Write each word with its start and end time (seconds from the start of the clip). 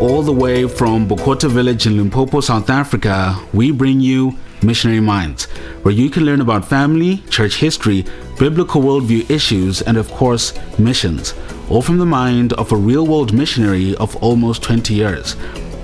all 0.00 0.22
the 0.22 0.32
way 0.32 0.66
from 0.66 1.06
Bokota 1.06 1.50
village 1.50 1.86
in 1.86 1.98
Limpopo, 1.98 2.40
South 2.40 2.70
Africa, 2.70 3.38
we 3.52 3.70
bring 3.70 4.00
you 4.00 4.34
Missionary 4.62 5.00
Minds, 5.00 5.44
where 5.82 5.92
you 5.92 6.08
can 6.08 6.24
learn 6.24 6.40
about 6.40 6.64
family, 6.64 7.18
church 7.28 7.56
history, 7.56 8.06
biblical 8.38 8.80
worldview 8.80 9.30
issues, 9.30 9.82
and 9.82 9.98
of 9.98 10.10
course, 10.10 10.54
missions, 10.78 11.34
all 11.68 11.82
from 11.82 11.98
the 11.98 12.06
mind 12.06 12.54
of 12.54 12.72
a 12.72 12.76
real 12.76 13.06
world 13.06 13.34
missionary 13.34 13.94
of 13.96 14.16
almost 14.22 14.62
20 14.62 14.94
years. 14.94 15.36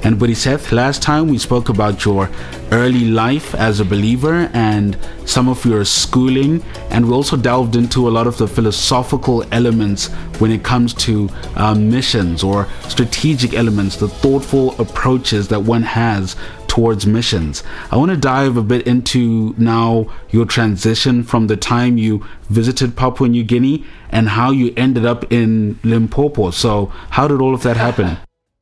And 0.06 0.20
Buddy 0.20 0.34
Seth, 0.34 0.70
last 0.70 1.02
time 1.02 1.26
we 1.26 1.36
spoke 1.36 1.68
about 1.68 2.04
your 2.04 2.30
early 2.70 3.06
life 3.06 3.56
as 3.56 3.80
a 3.80 3.84
believer 3.84 4.48
and 4.52 4.96
some 5.24 5.48
of 5.48 5.64
your 5.66 5.84
schooling, 5.84 6.62
and 6.90 7.04
we 7.06 7.12
also 7.12 7.36
delved 7.36 7.74
into 7.74 8.06
a 8.06 8.10
lot 8.10 8.28
of 8.28 8.38
the 8.38 8.46
philosophical 8.46 9.44
elements 9.50 10.06
when 10.38 10.52
it 10.52 10.62
comes 10.62 10.94
to 10.94 11.28
um, 11.56 11.90
missions 11.90 12.44
or 12.44 12.68
strategic 12.86 13.54
elements, 13.54 13.96
the 13.96 14.06
thoughtful 14.06 14.80
approaches 14.80 15.48
that 15.48 15.62
one 15.62 15.82
has 15.82 16.36
towards 16.68 17.04
missions. 17.04 17.64
I 17.90 17.96
want 17.96 18.12
to 18.12 18.16
dive 18.16 18.56
a 18.56 18.62
bit 18.62 18.86
into 18.86 19.56
now 19.58 20.06
your 20.30 20.46
transition 20.46 21.24
from 21.24 21.48
the 21.48 21.56
time 21.56 21.98
you 21.98 22.24
visited 22.48 22.94
Papua 22.94 23.28
New 23.28 23.42
Guinea 23.42 23.84
and 24.10 24.28
how 24.28 24.52
you 24.52 24.72
ended 24.76 25.04
up 25.04 25.32
in 25.32 25.80
Limpopo. 25.82 26.52
So, 26.52 26.92
how 27.10 27.26
did 27.26 27.40
all 27.40 27.54
of 27.54 27.64
that 27.64 27.76
happen? 27.76 28.18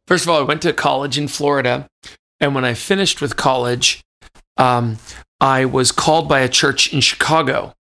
First 0.06 0.24
of 0.24 0.30
all, 0.30 0.38
I 0.38 0.44
went 0.44 0.62
to 0.62 0.72
college 0.72 1.18
in 1.18 1.28
Florida. 1.28 1.88
And 2.40 2.54
when 2.54 2.64
I 2.64 2.74
finished 2.74 3.20
with 3.20 3.36
college, 3.36 4.02
um, 4.56 4.98
I 5.40 5.64
was 5.64 5.92
called 5.92 6.28
by 6.28 6.40
a 6.40 6.48
church 6.48 6.92
in 6.92 7.00
Chicago 7.00 7.74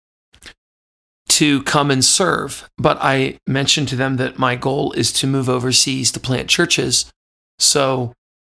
to 1.29 1.63
come 1.63 1.91
and 1.91 2.05
serve. 2.05 2.69
But 2.79 2.99
I 3.01 3.39
mentioned 3.47 3.89
to 3.89 3.97
them 3.97 4.17
that 4.17 4.39
my 4.39 4.57
goal 4.57 4.93
is 4.93 5.13
to 5.15 5.27
move 5.27 5.49
overseas 5.49 6.13
to 6.13 6.21
plant 6.21 6.49
churches. 6.49 7.11
So 7.59 8.13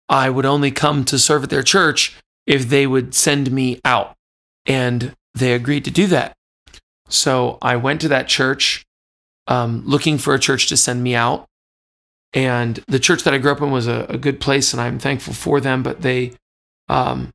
I 0.10 0.30
would 0.30 0.46
only 0.46 0.72
come 0.72 1.06
to 1.06 1.18
serve 1.18 1.44
at 1.44 1.50
their 1.50 1.64
church 1.64 2.16
if 2.46 2.70
they 2.70 2.86
would 2.86 3.16
send 3.16 3.52
me 3.52 3.80
out. 3.84 4.14
And 4.66 5.16
they 5.34 5.54
agreed 5.54 5.86
to 5.86 5.92
do 5.92 6.08
that. 6.08 6.34
So 7.10 7.58
I 7.62 7.76
went 7.76 8.02
to 8.02 8.08
that 8.10 8.28
church 8.28 8.86
um, 9.48 9.84
looking 9.86 10.18
for 10.18 10.34
a 10.34 10.40
church 10.40 10.68
to 10.68 10.78
send 10.78 11.04
me 11.04 11.16
out. 11.16 11.48
And 12.36 12.84
the 12.88 13.00
church 13.00 13.24
that 13.24 13.34
I 13.34 13.38
grew 13.38 13.54
up 13.54 13.62
in 13.62 13.72
was 13.72 13.88
a, 13.88 14.06
a 14.10 14.18
good 14.18 14.42
place, 14.42 14.74
and 14.74 14.82
I'm 14.82 15.00
thankful 15.00 15.34
for 15.34 15.62
them. 15.62 15.82
But 15.82 16.02
they 16.02 16.34
um, 16.90 17.32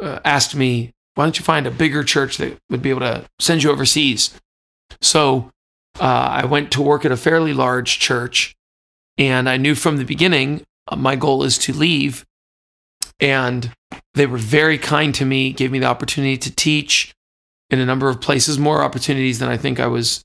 uh, 0.00 0.20
asked 0.24 0.54
me, 0.54 0.92
why 1.14 1.24
don't 1.24 1.38
you 1.38 1.44
find 1.44 1.66
a 1.66 1.70
bigger 1.70 2.04
church 2.04 2.36
that 2.36 2.58
would 2.68 2.82
be 2.82 2.90
able 2.90 3.00
to 3.00 3.24
send 3.40 3.62
you 3.62 3.70
overseas? 3.70 4.38
So 5.00 5.50
uh, 5.98 6.42
I 6.42 6.44
went 6.44 6.70
to 6.72 6.82
work 6.82 7.04
at 7.04 7.12
a 7.12 7.16
fairly 7.16 7.54
large 7.54 7.98
church, 7.98 8.54
and 9.16 9.48
I 9.48 9.56
knew 9.56 9.74
from 9.74 9.96
the 9.96 10.04
beginning 10.04 10.62
uh, 10.88 10.96
my 10.96 11.16
goal 11.16 11.42
is 11.42 11.56
to 11.58 11.72
leave. 11.72 12.26
And 13.20 13.72
they 14.12 14.26
were 14.26 14.38
very 14.38 14.76
kind 14.76 15.14
to 15.14 15.24
me, 15.24 15.52
gave 15.52 15.70
me 15.70 15.78
the 15.78 15.86
opportunity 15.86 16.36
to 16.36 16.54
teach 16.54 17.14
in 17.70 17.78
a 17.78 17.86
number 17.86 18.10
of 18.10 18.20
places, 18.20 18.58
more 18.58 18.82
opportunities 18.82 19.38
than 19.38 19.48
I 19.48 19.56
think 19.56 19.80
I 19.80 19.86
was 19.86 20.22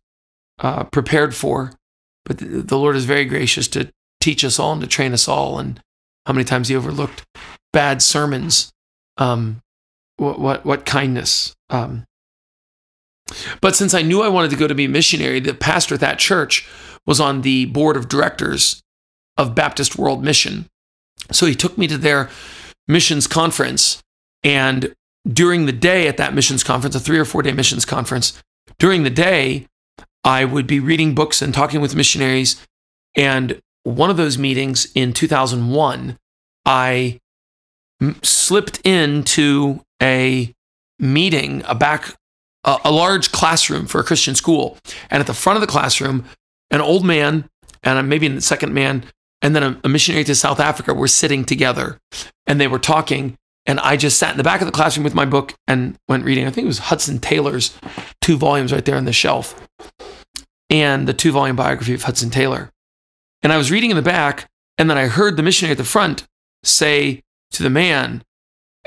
uh, 0.59 0.83
prepared 0.85 1.33
for. 1.33 1.71
But 2.25 2.39
the, 2.39 2.45
the 2.45 2.77
Lord 2.77 2.97
is 2.97 3.05
very 3.05 3.25
gracious 3.25 3.67
to 3.69 3.91
teach 4.19 4.43
us 4.43 4.59
all 4.59 4.73
and 4.73 4.81
to 4.81 4.87
train 4.87 5.13
us 5.13 5.27
all. 5.27 5.59
And 5.59 5.81
how 6.25 6.33
many 6.33 6.45
times 6.45 6.67
he 6.67 6.75
overlooked 6.75 7.25
bad 7.73 8.01
sermons? 8.01 8.71
Um, 9.17 9.61
what 10.17 10.39
what 10.39 10.65
what 10.65 10.85
kindness? 10.85 11.55
Um, 11.69 12.05
but 13.61 13.75
since 13.75 13.93
I 13.93 14.01
knew 14.01 14.21
I 14.21 14.29
wanted 14.29 14.51
to 14.51 14.57
go 14.57 14.67
to 14.67 14.75
be 14.75 14.85
a 14.85 14.89
missionary, 14.89 15.39
the 15.39 15.53
pastor 15.53 15.95
at 15.95 16.01
that 16.01 16.19
church 16.19 16.67
was 17.05 17.19
on 17.19 17.41
the 17.41 17.65
board 17.65 17.95
of 17.95 18.09
directors 18.09 18.81
of 19.37 19.55
Baptist 19.55 19.97
World 19.97 20.23
Mission. 20.23 20.65
So 21.31 21.45
he 21.45 21.55
took 21.55 21.77
me 21.77 21.87
to 21.87 21.97
their 21.97 22.29
missions 22.87 23.27
conference. 23.27 24.01
And 24.43 24.93
during 25.27 25.65
the 25.65 25.71
day 25.71 26.07
at 26.07 26.17
that 26.17 26.33
missions 26.33 26.63
conference, 26.63 26.95
a 26.95 26.99
three 26.99 27.19
or 27.19 27.25
four 27.25 27.41
day 27.41 27.51
missions 27.51 27.85
conference, 27.85 28.41
during 28.77 29.03
the 29.03 29.09
day, 29.09 29.67
I 30.23 30.45
would 30.45 30.67
be 30.67 30.79
reading 30.79 31.15
books 31.15 31.41
and 31.41 31.53
talking 31.53 31.81
with 31.81 31.95
missionaries. 31.95 32.65
And 33.15 33.61
one 33.89 34.09
of 34.09 34.17
those 34.17 34.37
meetings 34.37 34.91
in 34.95 35.13
2001, 35.13 36.17
I 36.65 37.19
m- 38.01 38.19
slipped 38.23 38.79
into 38.85 39.81
a 40.01 40.53
meeting, 40.99 41.63
a 41.65 41.75
back, 41.75 42.15
a, 42.63 42.77
a 42.85 42.91
large 42.91 43.31
classroom 43.31 43.85
for 43.85 43.99
a 43.99 44.03
Christian 44.03 44.35
school. 44.35 44.77
And 45.09 45.19
at 45.19 45.27
the 45.27 45.33
front 45.33 45.57
of 45.57 45.61
the 45.61 45.67
classroom, 45.67 46.25
an 46.71 46.81
old 46.81 47.05
man 47.05 47.49
and 47.83 48.09
maybe 48.09 48.27
a 48.27 48.41
second 48.41 48.73
man, 48.73 49.05
and 49.41 49.55
then 49.55 49.63
a, 49.63 49.79
a 49.83 49.89
missionary 49.89 50.23
to 50.25 50.35
South 50.35 50.59
Africa 50.59 50.93
were 50.93 51.07
sitting 51.07 51.45
together 51.45 51.99
and 52.45 52.59
they 52.59 52.67
were 52.67 52.79
talking. 52.79 53.37
And 53.65 53.79
I 53.79 53.97
just 53.97 54.17
sat 54.17 54.31
in 54.31 54.37
the 54.37 54.43
back 54.43 54.61
of 54.61 54.67
the 54.67 54.71
classroom 54.71 55.03
with 55.03 55.13
my 55.13 55.25
book 55.25 55.53
and 55.67 55.95
went 56.07 56.25
reading. 56.25 56.45
I 56.47 56.51
think 56.51 56.65
it 56.65 56.67
was 56.67 56.79
Hudson 56.79 57.19
Taylor's 57.19 57.77
two 58.21 58.37
volumes 58.37 58.73
right 58.73 58.83
there 58.83 58.95
on 58.95 59.05
the 59.05 59.13
shelf 59.13 59.55
and 60.69 61.07
the 61.07 61.13
two 61.13 61.31
volume 61.31 61.55
biography 61.55 61.93
of 61.93 62.03
Hudson 62.03 62.29
Taylor. 62.29 62.69
And 63.41 63.53
I 63.53 63.57
was 63.57 63.71
reading 63.71 63.89
in 63.89 63.95
the 63.95 64.01
back, 64.01 64.49
and 64.77 64.89
then 64.89 64.97
I 64.97 65.07
heard 65.07 65.37
the 65.37 65.43
missionary 65.43 65.71
at 65.71 65.77
the 65.77 65.83
front 65.83 66.27
say 66.63 67.21
to 67.51 67.63
the 67.63 67.69
man, 67.69 68.23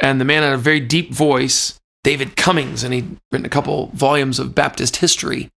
and 0.01 0.21
the 0.21 0.25
man 0.25 0.43
had 0.43 0.53
a 0.53 0.59
very 0.59 0.81
deep 0.81 1.13
voice, 1.13 1.81
David 2.05 2.37
Cummins, 2.37 2.83
and 2.83 2.93
he'd 2.93 3.19
written 3.31 3.47
a 3.47 3.51
couple 3.51 3.89
volumes 3.95 4.39
of 4.39 4.55
Baptist 4.55 4.97
history. 4.97 5.51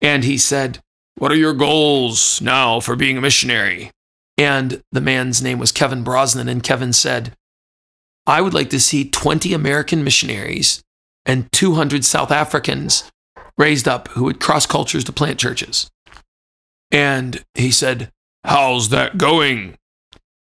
And 0.00 0.24
he 0.24 0.38
said, 0.38 0.80
What 1.16 1.32
are 1.32 1.36
your 1.36 1.54
goals 1.54 2.40
now 2.40 2.80
for 2.80 2.96
being 2.96 3.16
a 3.16 3.20
missionary? 3.20 3.90
And 4.36 4.82
the 4.90 5.00
man's 5.00 5.42
name 5.42 5.58
was 5.58 5.72
Kevin 5.72 6.02
Brosnan. 6.02 6.48
And 6.48 6.62
Kevin 6.62 6.92
said, 6.92 7.34
I 8.26 8.40
would 8.40 8.54
like 8.54 8.70
to 8.70 8.80
see 8.80 9.08
20 9.08 9.52
American 9.52 10.02
missionaries 10.02 10.82
and 11.26 11.50
200 11.52 12.04
South 12.04 12.30
Africans 12.30 13.10
raised 13.56 13.86
up 13.86 14.08
who 14.08 14.24
would 14.24 14.40
cross 14.40 14.66
cultures 14.66 15.04
to 15.04 15.12
plant 15.12 15.38
churches. 15.38 15.90
And 16.90 17.44
he 17.54 17.70
said, 17.70 18.10
How's 18.44 18.90
that 18.90 19.16
going? 19.16 19.76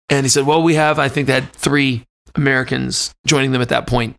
And 0.09 0.25
he 0.25 0.29
said, 0.29 0.45
Well, 0.45 0.63
we 0.63 0.75
have, 0.75 0.97
I 0.99 1.09
think 1.09 1.27
they 1.27 1.33
had 1.33 1.51
three 1.51 2.05
Americans 2.35 3.13
joining 3.25 3.51
them 3.51 3.61
at 3.61 3.69
that 3.69 3.87
point. 3.87 4.15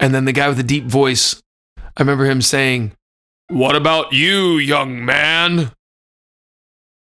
And 0.00 0.14
then 0.14 0.24
the 0.24 0.32
guy 0.32 0.48
with 0.48 0.56
the 0.56 0.62
deep 0.62 0.84
voice, 0.84 1.40
I 1.78 2.00
remember 2.00 2.24
him 2.24 2.42
saying, 2.42 2.92
What 3.48 3.76
about 3.76 4.12
you, 4.12 4.58
young 4.58 5.04
man? 5.04 5.72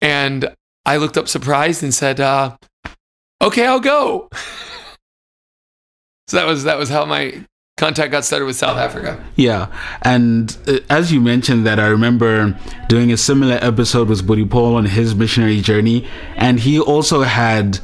And 0.01 0.55
I 0.85 0.97
looked 0.97 1.17
up 1.17 1.27
surprised 1.27 1.83
and 1.83 1.93
said, 1.93 2.19
uh, 2.19 2.57
Okay, 3.41 3.65
I'll 3.65 3.79
go. 3.79 4.29
so 6.27 6.37
that 6.37 6.45
was 6.45 6.65
that 6.65 6.77
was 6.77 6.89
how 6.89 7.05
my 7.05 7.45
contact 7.79 8.11
got 8.11 8.25
started 8.25 8.45
with 8.45 8.57
South 8.57 8.77
Africa. 8.77 9.23
Yeah, 9.35 9.67
and 10.01 10.55
uh, 10.67 10.79
as 10.89 11.11
you 11.11 11.21
mentioned 11.21 11.65
that, 11.65 11.79
I 11.79 11.87
remember 11.87 12.59
doing 12.87 13.11
a 13.11 13.17
similar 13.17 13.57
episode 13.61 14.09
with 14.09 14.27
Buddy 14.27 14.45
Paul 14.45 14.75
on 14.75 14.85
his 14.85 15.15
missionary 15.15 15.61
journey, 15.61 16.07
and 16.35 16.59
he 16.59 16.79
also 16.79 17.23
had 17.23 17.79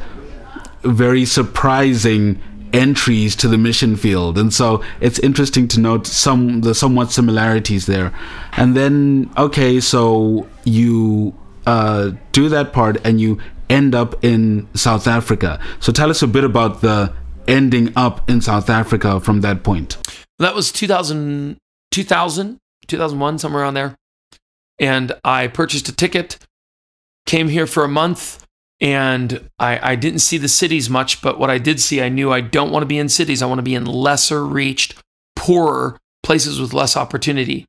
very 0.83 1.25
surprising 1.25 2.39
entries 2.73 3.35
to 3.37 3.47
the 3.47 3.57
mission 3.57 3.95
field, 3.95 4.37
and 4.37 4.53
so 4.53 4.83
it's 4.99 5.17
interesting 5.19 5.67
to 5.69 5.79
note 5.79 6.05
some 6.05 6.61
the 6.61 6.75
somewhat 6.75 7.11
similarities 7.11 7.85
there. 7.85 8.11
And 8.57 8.75
then, 8.75 9.31
okay, 9.37 9.79
so 9.79 10.45
you 10.65 11.33
uh, 11.65 12.11
do 12.33 12.49
that 12.49 12.73
part, 12.73 12.97
and 13.05 13.21
you 13.21 13.39
end 13.69 13.95
up 13.95 14.23
in 14.23 14.67
South 14.75 15.07
Africa. 15.07 15.59
So 15.79 15.91
tell 15.91 16.09
us 16.09 16.21
a 16.21 16.27
bit 16.27 16.43
about 16.43 16.81
the 16.81 17.13
ending 17.47 17.93
up 17.95 18.29
in 18.29 18.41
South 18.41 18.69
Africa 18.69 19.19
from 19.19 19.41
that 19.41 19.63
point? 19.63 19.97
That 20.39 20.55
was 20.55 20.71
2000, 20.71 21.57
2000, 21.91 22.57
2001, 22.87 23.39
somewhere 23.39 23.63
around 23.63 23.73
there. 23.73 23.95
And 24.79 25.13
I 25.23 25.47
purchased 25.47 25.87
a 25.87 25.95
ticket, 25.95 26.37
came 27.25 27.47
here 27.47 27.67
for 27.67 27.83
a 27.83 27.89
month, 27.89 28.45
and 28.81 29.49
I, 29.57 29.91
I 29.91 29.95
didn't 29.95 30.19
see 30.19 30.37
the 30.37 30.49
cities 30.49 30.89
much, 30.89 31.21
but 31.21 31.39
what 31.39 31.49
I 31.49 31.57
did 31.57 31.79
see, 31.79 32.01
I 32.01 32.09
knew 32.09 32.31
I 32.31 32.41
don't 32.41 32.71
want 32.71 32.83
to 32.83 32.87
be 32.87 32.97
in 32.97 33.07
cities. 33.07 33.41
I 33.41 33.45
want 33.45 33.59
to 33.59 33.63
be 33.63 33.75
in 33.75 33.85
lesser 33.85 34.45
reached, 34.45 34.95
poorer 35.35 35.97
places 36.23 36.59
with 36.59 36.73
less 36.73 36.97
opportunity. 36.97 37.65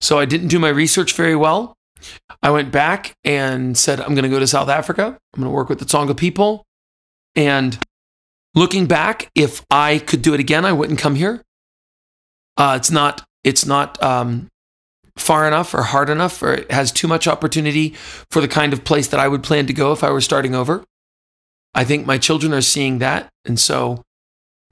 So 0.00 0.18
I 0.18 0.24
didn't 0.24 0.48
do 0.48 0.58
my 0.58 0.68
research 0.68 1.12
very 1.12 1.36
well. 1.36 1.74
I 2.42 2.50
went 2.50 2.70
back 2.70 3.14
and 3.24 3.76
said, 3.76 4.00
I'm 4.00 4.14
going 4.14 4.22
to 4.22 4.28
go 4.28 4.38
to 4.38 4.46
South 4.46 4.68
Africa. 4.68 5.18
I'm 5.34 5.42
going 5.42 5.50
to 5.50 5.54
work 5.54 5.68
with 5.68 5.80
the 5.80 5.84
Tsonga 5.84 6.16
people. 6.16 6.64
And 7.34 7.78
Looking 8.54 8.86
back, 8.86 9.30
if 9.34 9.64
I 9.70 9.98
could 9.98 10.22
do 10.22 10.34
it 10.34 10.40
again, 10.40 10.64
I 10.64 10.72
wouldn't 10.72 10.98
come 10.98 11.14
here. 11.14 11.42
Uh, 12.56 12.74
it's 12.76 12.90
not. 12.90 13.24
It's 13.44 13.64
not 13.64 14.02
um, 14.02 14.48
far 15.16 15.46
enough 15.46 15.74
or 15.74 15.82
hard 15.82 16.10
enough, 16.10 16.42
or 16.42 16.54
it 16.54 16.70
has 16.70 16.90
too 16.90 17.06
much 17.06 17.28
opportunity 17.28 17.94
for 18.30 18.40
the 18.40 18.48
kind 18.48 18.72
of 18.72 18.84
place 18.84 19.08
that 19.08 19.20
I 19.20 19.28
would 19.28 19.42
plan 19.42 19.66
to 19.66 19.72
go 19.72 19.92
if 19.92 20.02
I 20.02 20.10
were 20.10 20.20
starting 20.20 20.54
over. 20.54 20.84
I 21.74 21.84
think 21.84 22.06
my 22.06 22.18
children 22.18 22.52
are 22.52 22.60
seeing 22.60 22.98
that, 22.98 23.28
and 23.44 23.60
so 23.60 24.02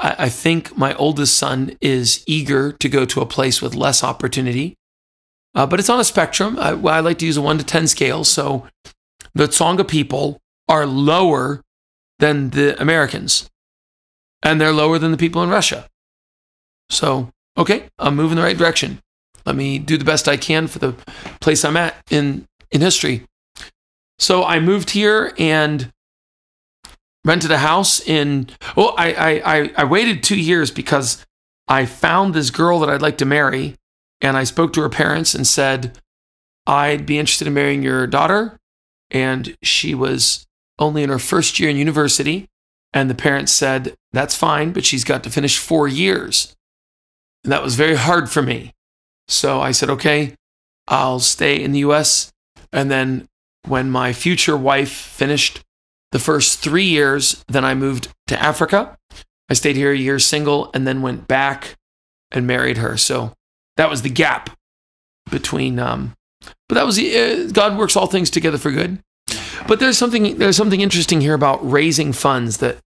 I, 0.01 0.17
I 0.19 0.29
think 0.29 0.77
my 0.77 0.95
oldest 0.95 1.39
son 1.39 1.77
is 1.81 2.25
eager 2.27 2.73
to 2.73 2.89
go 2.89 3.05
to 3.05 3.21
a 3.21 3.27
place 3.27 3.63
with 3.63 3.75
less 3.75 4.03
opportunity. 4.03 4.75
Uh, 5.55 5.67
but 5.67 5.79
it's 5.79 5.89
on 5.89 6.01
a 6.01 6.05
spectrum. 6.05 6.59
I, 6.59 6.71
I 6.71 7.01
like 7.01 7.19
to 7.19 7.27
use 7.27 7.37
a 7.37 7.43
one 7.43 7.59
to 7.59 7.65
ten 7.65 7.87
scale. 7.87 8.25
So 8.25 8.67
the 9.35 9.47
Tsonga 9.47 9.87
people 9.87 10.39
are 10.69 10.87
lower 10.87 11.63
than 12.19 12.51
the 12.51 12.81
Americans, 12.81 13.49
and 14.43 14.61
they're 14.61 14.73
lower 14.73 14.99
than 14.99 15.11
the 15.11 15.17
people 15.17 15.43
in 15.43 15.51
Russia. 15.51 15.89
So, 16.89 17.31
okay, 17.57 17.89
I'm 17.99 18.17
moving 18.17 18.37
the 18.37 18.43
right 18.43 18.57
direction. 18.57 19.01
Let 19.45 19.57
me 19.57 19.79
do 19.79 19.97
the 19.97 20.05
best 20.05 20.29
I 20.29 20.37
can 20.37 20.67
for 20.67 20.79
the 20.79 20.95
place 21.41 21.65
I'm 21.65 21.77
at 21.77 21.95
in, 22.11 22.47
in 22.71 22.81
history. 22.81 23.25
So 24.19 24.45
I 24.45 24.61
moved 24.61 24.91
here 24.91 25.33
and 25.39 25.93
rented 27.25 27.51
a 27.51 27.59
house 27.59 28.01
in, 28.01 28.49
oh, 28.77 28.95
I, 28.97 29.13
I, 29.13 29.57
I, 29.57 29.71
I 29.79 29.85
waited 29.85 30.23
two 30.23 30.39
years 30.39 30.71
because 30.71 31.25
I 31.69 31.87
found 31.87 32.35
this 32.35 32.51
girl 32.51 32.79
that 32.81 32.89
I'd 32.89 33.03
like 33.03 33.19
to 33.19 33.25
marry. 33.25 33.75
And 34.21 34.37
I 34.37 34.45
spoke 34.45 34.73
to 34.73 34.81
her 34.81 34.89
parents 34.89 35.35
and 35.35 35.47
said, 35.47 35.99
I'd 36.67 37.05
be 37.05 37.19
interested 37.19 37.47
in 37.47 37.55
marrying 37.55 37.83
your 37.83 38.07
daughter. 38.07 38.59
And 39.11 39.57
she 39.63 39.95
was 39.95 40.47
only 40.79 41.03
in 41.03 41.11
her 41.11 41.19
first 41.19 41.61
year 41.61 41.69
in 41.69 41.77
university. 41.77 42.47
And 42.97 43.11
the 43.11 43.15
parents 43.15 43.53
said, 43.53 43.95
That's 44.15 44.35
fine, 44.35 44.73
but 44.73 44.87
she's 44.87 45.05
got 45.05 45.23
to 45.25 45.31
finish 45.31 45.59
four 45.59 45.87
years. 45.87 46.57
And 47.45 47.53
that 47.53 47.63
was 47.63 47.75
very 47.75 47.95
hard 47.95 48.31
for 48.31 48.41
me. 48.41 48.73
So 49.29 49.61
I 49.61 49.73
said, 49.73 49.91
Okay, 49.91 50.35
I'll 50.89 51.21
stay 51.21 51.63
in 51.63 51.73
the 51.73 51.81
US. 51.81 52.33
And 52.73 52.91
then 52.91 53.27
when 53.69 53.91
my 53.91 54.15
future 54.15 54.57
wife 54.57 54.91
finished 54.91 55.63
the 56.11 56.19
first 56.19 56.61
three 56.61 56.87
years, 56.87 57.45
then 57.49 57.67
I 57.67 57.75
moved 57.75 58.09
to 58.29 58.43
Africa. 58.43 58.97
I 59.51 59.53
stayed 59.53 59.77
here 59.77 59.93
a 59.93 59.97
year 59.97 60.19
single 60.19 60.71
and 60.73 60.87
then 60.87 61.03
went 61.03 61.29
back 61.29 61.77
and 62.33 62.47
married 62.47 62.79
her. 62.79 62.97
So 62.97 63.35
that 63.77 63.91
was 63.91 64.01
the 64.01 64.09
gap 64.09 64.57
between 65.31 65.79
um, 65.79 66.15
but 66.67 66.77
that 66.77 66.87
was 66.87 66.99
uh, 66.99 67.51
God 67.53 67.77
works 67.77 67.95
all 67.95 68.07
things 68.07 68.31
together 68.31 68.57
for 68.57 68.71
good. 68.71 69.01
But 69.69 69.81
there's 69.81 69.99
something 69.99 70.39
there's 70.39 70.57
something 70.57 70.81
interesting 70.81 71.21
here 71.21 71.35
about 71.35 71.59
raising 71.69 72.13
funds 72.13 72.59
that 72.59 72.79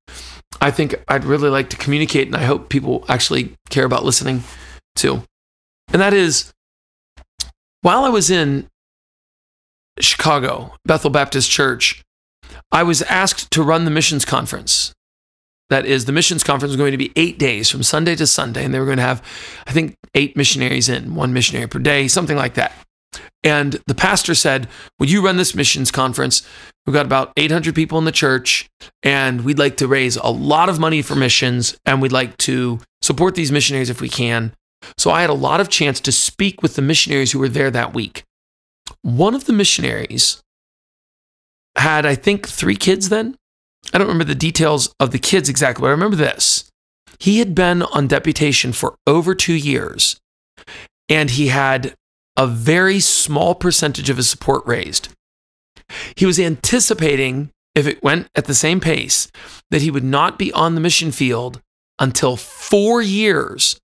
I 0.61 0.71
think 0.71 0.95
I'd 1.09 1.25
really 1.25 1.49
like 1.49 1.71
to 1.71 1.77
communicate, 1.77 2.27
and 2.27 2.37
I 2.37 2.45
hope 2.45 2.69
people 2.69 3.05
actually 3.09 3.55
care 3.69 3.85
about 3.85 4.05
listening 4.05 4.43
to. 4.97 5.23
And 5.93 6.01
that 6.01 6.13
is, 6.13 6.53
while 7.83 8.05
I 8.05 8.09
was 8.09 8.31
in 8.31 8.69
Chicago, 10.01 10.75
Bethel 10.85 11.11
Baptist 11.11 11.51
Church, 11.51 12.03
I 12.73 12.83
was 12.83 13.03
asked 13.03 13.51
to 13.53 13.63
run 13.63 13.85
the 13.85 13.91
missions 13.91 14.25
conference. 14.25 14.93
That 15.71 15.87
is, 15.87 16.05
the 16.05 16.13
missions 16.13 16.43
conference 16.43 16.71
was 16.71 16.77
going 16.77 16.93
to 16.93 16.99
be 16.99 17.13
eight 17.15 17.39
days 17.39 17.71
from 17.71 17.83
Sunday 17.83 18.17
to 18.17 18.27
Sunday, 18.27 18.65
and 18.65 18.75
they 18.75 18.81
were 18.81 18.87
going 18.87 18.97
to 18.97 19.03
have, 19.03 19.23
I 19.67 19.73
think, 19.73 19.95
eight 20.15 20.37
missionaries 20.37 20.89
in, 20.89 21.15
one 21.15 21.33
missionary 21.33 21.69
per 21.69 21.79
day, 21.79 22.09
something 22.09 22.37
like 22.37 22.55
that. 22.55 22.73
And 23.43 23.81
the 23.87 23.95
pastor 23.95 24.35
said, 24.35 24.69
Would 24.99 25.11
you 25.11 25.25
run 25.25 25.37
this 25.37 25.55
missions 25.55 25.91
conference? 25.91 26.47
We've 26.87 26.95
got 26.95 27.07
about 27.07 27.33
800 27.37 27.75
people 27.75 27.99
in 27.99 28.05
the 28.05 28.13
church, 28.13 28.69
and 29.03 29.45
we'd 29.45 29.59
like 29.59 29.77
to 29.79 29.89
raise 29.89 30.17
a 30.17 30.29
lot 30.29 30.69
of 30.69 30.79
money 30.79 31.03
for 31.03 31.15
missions, 31.15 31.79
and 31.87 32.01
we'd 32.01 32.13
like 32.13 32.37
to 32.39 32.81
support 33.03 33.35
these 33.35 33.53
missionaries 33.53 33.91
if 33.91 34.01
we 34.01 34.09
can. 34.09 34.53
So 34.97 35.11
I 35.11 35.21
had 35.21 35.31
a 35.31 35.35
lot 35.35 35.61
of 35.61 35.69
chance 35.69 36.01
to 36.01 36.13
speak 36.13 36.63
with 36.63 36.77
the 36.77 36.83
missionaries 36.83 37.33
who 37.33 37.39
were 37.39 37.49
there 37.49 37.71
that 37.71 37.95
week. 37.95 38.25
One 39.03 39.35
of 39.35 39.45
the 39.45 39.53
missionaries 39.53 40.43
had, 41.77 42.07
I 42.07 42.15
think, 42.15 42.49
three 42.49 42.77
kids 42.77 43.09
then. 43.09 43.37
I 43.93 43.99
don't 43.99 44.07
remember 44.07 44.25
the 44.25 44.35
details 44.35 44.95
of 45.01 45.11
the 45.11 45.19
kids 45.19 45.49
exactly, 45.49 45.83
but 45.83 45.89
I 45.89 45.93
remember 45.93 46.17
this. 46.17 46.71
He 47.19 47.39
had 47.39 47.55
been 47.55 47.83
on 47.83 48.07
deputation 48.07 48.73
for 48.73 48.95
over 49.07 49.35
two 49.35 49.55
years, 49.55 50.19
and 51.09 51.31
he 51.31 51.49
had 51.49 51.95
a 52.41 52.47
very 52.47 53.01
small 53.01 53.55
percentage 53.55 54.09
of 54.09 54.17
his 54.17 54.31
support 54.31 54.67
raised. 54.67 55.09
He 56.17 56.25
was 56.25 56.41
anticipating, 56.41 57.51
if 57.75 57.87
it 57.87 58.03
went 58.03 58.29
at 58.35 58.47
the 58.47 58.55
same 58.55 58.81
pace, 58.81 59.31
that 59.71 59.83
he 59.83 59.91
would 59.91 60.05
not 60.05 60.39
be 60.39 60.51
on 60.55 60.75
the 60.75 60.81
mission 60.81 61.13
field 61.13 61.61
until 61.99 62.39
four 62.39 63.03
years 63.03 63.79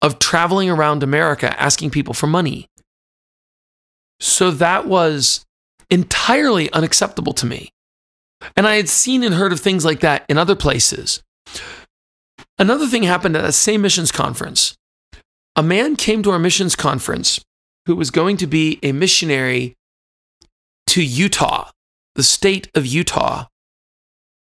of 0.00 0.18
traveling 0.18 0.70
around 0.70 1.02
America 1.02 1.60
asking 1.60 1.90
people 1.90 2.14
for 2.14 2.26
money. 2.26 2.68
So 4.18 4.50
that 4.50 4.86
was 4.86 5.44
entirely 5.90 6.72
unacceptable 6.72 7.34
to 7.34 7.44
me. 7.44 7.68
And 8.56 8.66
I 8.66 8.76
had 8.76 8.88
seen 8.88 9.22
and 9.22 9.34
heard 9.34 9.52
of 9.52 9.60
things 9.60 9.84
like 9.84 10.00
that 10.00 10.24
in 10.26 10.38
other 10.38 10.56
places. 10.56 11.22
Another 12.58 12.86
thing 12.86 13.02
happened 13.02 13.36
at 13.36 13.42
that 13.42 13.52
same 13.52 13.82
missions 13.82 14.10
conference. 14.10 14.74
A 15.54 15.62
man 15.62 15.96
came 15.96 16.22
to 16.22 16.30
our 16.30 16.38
missions 16.38 16.74
conference 16.74 17.44
who 17.88 17.96
was 17.96 18.10
going 18.10 18.36
to 18.36 18.46
be 18.46 18.78
a 18.82 18.92
missionary 18.92 19.74
to 20.86 21.02
Utah, 21.02 21.70
the 22.16 22.22
state 22.22 22.68
of 22.74 22.84
Utah. 22.84 23.46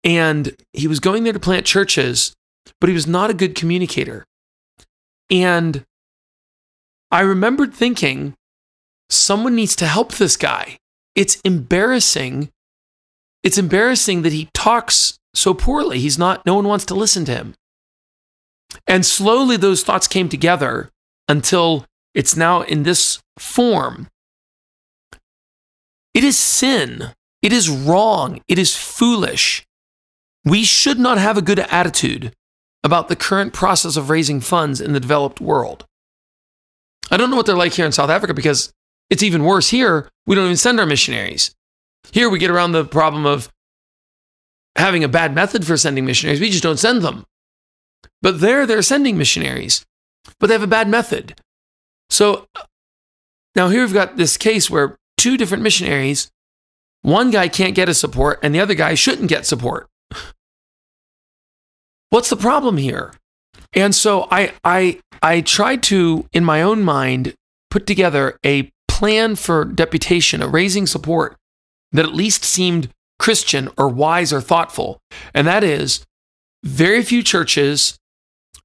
And 0.01 0.55
he 0.71 0.87
was 0.87 1.01
going 1.01 1.25
there 1.25 1.33
to 1.33 1.41
plant 1.41 1.65
churches, 1.65 2.33
but 2.79 2.87
he 2.87 2.93
was 2.93 3.05
not 3.05 3.29
a 3.29 3.33
good 3.33 3.53
communicator. 3.53 4.23
And 5.29 5.83
I 7.11 7.19
remembered 7.19 7.73
thinking, 7.73 8.33
someone 9.09 9.55
needs 9.55 9.75
to 9.75 9.87
help 9.87 10.13
this 10.13 10.37
guy. 10.37 10.77
It's 11.13 11.41
embarrassing. 11.43 12.49
It's 13.43 13.57
embarrassing 13.57 14.21
that 14.21 14.31
he 14.31 14.47
talks 14.53 15.17
so 15.33 15.53
poorly. 15.53 15.99
He's 15.99 16.17
not, 16.17 16.45
no 16.45 16.55
one 16.55 16.69
wants 16.69 16.85
to 16.85 16.95
listen 16.95 17.25
to 17.25 17.35
him. 17.35 17.55
And 18.87 19.05
slowly 19.05 19.57
those 19.57 19.83
thoughts 19.83 20.07
came 20.07 20.29
together 20.29 20.89
until 21.27 21.85
it's 22.13 22.35
now 22.35 22.61
in 22.61 22.83
this 22.83 23.19
form. 23.37 24.07
It 26.13 26.23
is 26.23 26.37
sin. 26.37 27.13
It 27.41 27.51
is 27.51 27.69
wrong. 27.69 28.41
It 28.47 28.59
is 28.59 28.75
foolish. 28.75 29.65
We 30.45 30.63
should 30.63 30.99
not 30.99 31.17
have 31.17 31.37
a 31.37 31.41
good 31.41 31.59
attitude 31.59 32.33
about 32.83 33.07
the 33.07 33.15
current 33.15 33.53
process 33.53 33.95
of 33.95 34.09
raising 34.09 34.41
funds 34.41 34.81
in 34.81 34.93
the 34.93 34.99
developed 34.99 35.39
world. 35.41 35.85
I 37.09 37.17
don't 37.17 37.29
know 37.29 37.35
what 37.35 37.45
they're 37.45 37.55
like 37.55 37.73
here 37.73 37.85
in 37.85 37.91
South 37.91 38.09
Africa 38.09 38.33
because 38.33 38.71
it's 39.09 39.23
even 39.23 39.43
worse 39.43 39.69
here. 39.69 40.09
We 40.25 40.35
don't 40.35 40.45
even 40.45 40.57
send 40.57 40.79
our 40.79 40.85
missionaries. 40.85 41.53
Here 42.11 42.29
we 42.29 42.39
get 42.39 42.51
around 42.51 42.73
the 42.73 42.85
problem 42.85 43.25
of 43.25 43.49
having 44.75 45.03
a 45.03 45.07
bad 45.09 45.33
method 45.33 45.65
for 45.65 45.77
sending 45.77 46.05
missionaries. 46.05 46.41
We 46.41 46.49
just 46.49 46.63
don't 46.63 46.79
send 46.79 47.01
them. 47.01 47.25
But 48.21 48.39
there, 48.39 48.65
they're 48.65 48.81
sending 48.81 49.17
missionaries, 49.17 49.85
but 50.39 50.47
they 50.47 50.53
have 50.53 50.63
a 50.63 50.67
bad 50.67 50.87
method. 50.87 51.35
So 52.13 52.47
uh, 52.55 52.61
now 53.55 53.69
here 53.69 53.81
we've 53.81 53.91
got 53.91 54.17
this 54.17 54.37
case 54.37 54.69
where 54.69 54.97
two 55.17 55.35
different 55.35 55.63
missionaries, 55.63 56.29
one 57.01 57.31
guy 57.31 57.47
can't 57.47 57.73
get 57.73 57.89
a 57.89 57.95
support 57.95 58.39
and 58.43 58.53
the 58.53 58.59
other 58.59 58.75
guy 58.75 58.93
shouldn't 58.93 59.29
get 59.29 59.47
support. 59.47 59.87
What's 62.11 62.29
the 62.29 62.35
problem 62.35 62.77
here? 62.77 63.15
And 63.73 63.95
so 63.95 64.27
I 64.29 64.53
I 64.63 64.99
I 65.23 65.41
tried 65.41 65.81
to 65.83 66.27
in 66.31 66.45
my 66.45 66.61
own 66.61 66.83
mind 66.83 67.33
put 67.71 67.87
together 67.87 68.37
a 68.45 68.71
plan 68.87 69.35
for 69.35 69.65
deputation, 69.65 70.43
a 70.43 70.47
raising 70.47 70.85
support 70.85 71.35
that 71.93 72.05
at 72.05 72.13
least 72.13 72.43
seemed 72.43 72.89
Christian 73.17 73.69
or 73.75 73.89
wise 73.89 74.31
or 74.31 74.39
thoughtful. 74.39 74.99
And 75.33 75.47
that 75.47 75.63
is 75.63 76.05
very 76.63 77.01
few 77.01 77.23
churches 77.23 77.97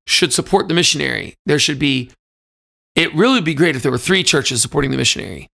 should 0.06 0.34
support 0.34 0.68
the 0.68 0.74
missionary. 0.74 1.34
There 1.46 1.58
should 1.58 1.78
be 1.78 2.10
it 2.98 3.14
really 3.14 3.34
would 3.34 3.44
be 3.44 3.54
great 3.54 3.76
if 3.76 3.82
there 3.82 3.92
were 3.92 3.98
three 3.98 4.24
churches 4.24 4.60
supporting 4.60 4.90
the 4.90 4.96
missionary. 4.96 5.48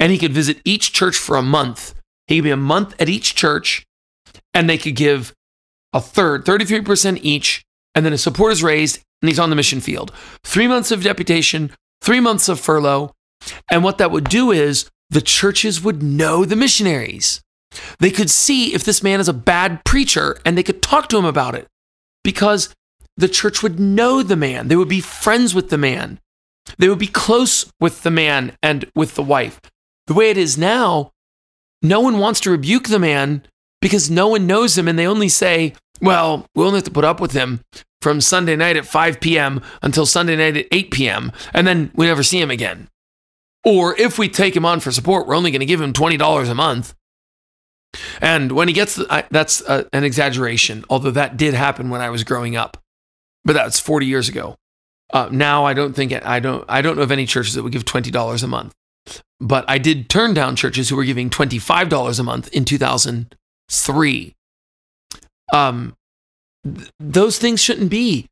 And 0.00 0.10
he 0.10 0.18
could 0.18 0.32
visit 0.32 0.60
each 0.64 0.92
church 0.92 1.16
for 1.16 1.36
a 1.36 1.42
month. 1.42 1.94
He 2.26 2.36
could 2.36 2.44
be 2.44 2.50
a 2.50 2.56
month 2.56 3.00
at 3.00 3.08
each 3.08 3.36
church, 3.36 3.86
and 4.52 4.68
they 4.68 4.78
could 4.78 4.96
give 4.96 5.32
a 5.92 6.00
third, 6.00 6.44
33% 6.44 7.20
each, 7.22 7.64
and 7.94 8.04
then 8.04 8.12
his 8.12 8.22
support 8.22 8.52
is 8.52 8.64
raised, 8.64 9.00
and 9.22 9.28
he's 9.28 9.38
on 9.38 9.50
the 9.50 9.56
mission 9.56 9.80
field. 9.80 10.12
Three 10.44 10.66
months 10.66 10.90
of 10.90 11.04
deputation, 11.04 11.70
three 12.02 12.20
months 12.20 12.48
of 12.48 12.58
furlough. 12.58 13.12
And 13.70 13.84
what 13.84 13.98
that 13.98 14.10
would 14.10 14.28
do 14.28 14.50
is 14.50 14.90
the 15.10 15.20
churches 15.20 15.80
would 15.82 16.02
know 16.02 16.44
the 16.44 16.56
missionaries. 16.56 17.40
They 18.00 18.10
could 18.10 18.28
see 18.28 18.74
if 18.74 18.84
this 18.84 19.02
man 19.02 19.20
is 19.20 19.28
a 19.28 19.32
bad 19.32 19.84
preacher 19.84 20.38
and 20.44 20.58
they 20.58 20.62
could 20.64 20.82
talk 20.82 21.08
to 21.10 21.18
him 21.18 21.24
about 21.24 21.54
it 21.54 21.68
because 22.24 22.74
the 23.18 23.28
church 23.28 23.62
would 23.62 23.78
know 23.78 24.22
the 24.22 24.36
man. 24.36 24.68
They 24.68 24.76
would 24.76 24.88
be 24.88 25.00
friends 25.00 25.54
with 25.54 25.68
the 25.68 25.76
man. 25.76 26.20
They 26.78 26.88
would 26.88 27.00
be 27.00 27.08
close 27.08 27.70
with 27.80 28.02
the 28.02 28.10
man 28.10 28.56
and 28.62 28.90
with 28.94 29.16
the 29.16 29.22
wife. 29.22 29.60
The 30.06 30.14
way 30.14 30.30
it 30.30 30.38
is 30.38 30.56
now, 30.56 31.10
no 31.82 32.00
one 32.00 32.18
wants 32.18 32.40
to 32.40 32.50
rebuke 32.50 32.88
the 32.88 32.98
man 32.98 33.42
because 33.82 34.08
no 34.08 34.28
one 34.28 34.46
knows 34.46 34.78
him 34.78 34.86
and 34.86 34.98
they 34.98 35.06
only 35.06 35.28
say, 35.28 35.74
well, 36.00 36.46
we 36.54 36.64
only 36.64 36.76
have 36.76 36.84
to 36.84 36.90
put 36.92 37.04
up 37.04 37.20
with 37.20 37.32
him 37.32 37.60
from 38.00 38.20
Sunday 38.20 38.54
night 38.54 38.76
at 38.76 38.86
5 38.86 39.20
p.m. 39.20 39.60
until 39.82 40.06
Sunday 40.06 40.36
night 40.36 40.56
at 40.56 40.66
8 40.70 40.90
p.m. 40.92 41.32
and 41.52 41.66
then 41.66 41.90
we 41.94 42.06
never 42.06 42.22
see 42.22 42.40
him 42.40 42.52
again. 42.52 42.88
Or 43.64 43.98
if 43.98 44.16
we 44.16 44.28
take 44.28 44.54
him 44.54 44.64
on 44.64 44.78
for 44.78 44.92
support, 44.92 45.26
we're 45.26 45.34
only 45.34 45.50
going 45.50 45.60
to 45.60 45.66
give 45.66 45.80
him 45.80 45.92
$20 45.92 46.48
a 46.48 46.54
month. 46.54 46.94
And 48.20 48.52
when 48.52 48.68
he 48.68 48.74
gets, 48.74 48.94
the, 48.94 49.26
that's 49.30 49.62
uh, 49.62 49.84
an 49.92 50.04
exaggeration, 50.04 50.84
although 50.88 51.10
that 51.10 51.36
did 51.36 51.54
happen 51.54 51.90
when 51.90 52.00
I 52.00 52.10
was 52.10 52.22
growing 52.22 52.54
up 52.54 52.76
but 53.48 53.54
that's 53.54 53.80
40 53.80 54.04
years 54.04 54.28
ago. 54.28 54.56
Uh, 55.10 55.30
now 55.32 55.64
I 55.64 55.72
don't 55.72 55.94
think 55.94 56.12
I 56.12 56.38
don't 56.38 56.66
I 56.68 56.82
don't 56.82 56.96
know 56.96 57.02
of 57.02 57.10
any 57.10 57.24
churches 57.24 57.54
that 57.54 57.62
would 57.62 57.72
give 57.72 57.86
twenty 57.86 58.10
dollars 58.10 58.42
a 58.42 58.46
month, 58.46 58.74
but 59.40 59.64
I 59.66 59.78
did 59.78 60.10
turn 60.10 60.34
down 60.34 60.54
churches 60.54 60.90
who 60.90 60.96
were 60.96 61.04
giving 61.04 61.30
twenty 61.30 61.58
five 61.58 61.88
dollars 61.88 62.18
a 62.18 62.22
month 62.22 62.48
in 62.48 62.66
2003. 62.66 64.34
Um, 65.50 65.96
th- 66.62 66.90
those 67.00 67.38
things 67.38 67.62
shouldn't 67.62 67.88
be. 67.88 68.26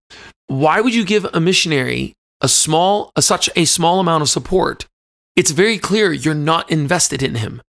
Why 0.48 0.82
would 0.82 0.94
you 0.94 1.02
give 1.06 1.24
a 1.32 1.40
missionary 1.40 2.12
a 2.42 2.48
small, 2.48 3.10
a, 3.16 3.22
such 3.22 3.48
a 3.56 3.64
small 3.64 4.00
amount 4.00 4.20
of 4.20 4.28
support? 4.28 4.84
It's 5.34 5.50
very 5.50 5.78
clear 5.78 6.12
you're 6.12 6.34
not 6.34 6.70
invested 6.70 7.22
in 7.22 7.36
him, 7.36 7.62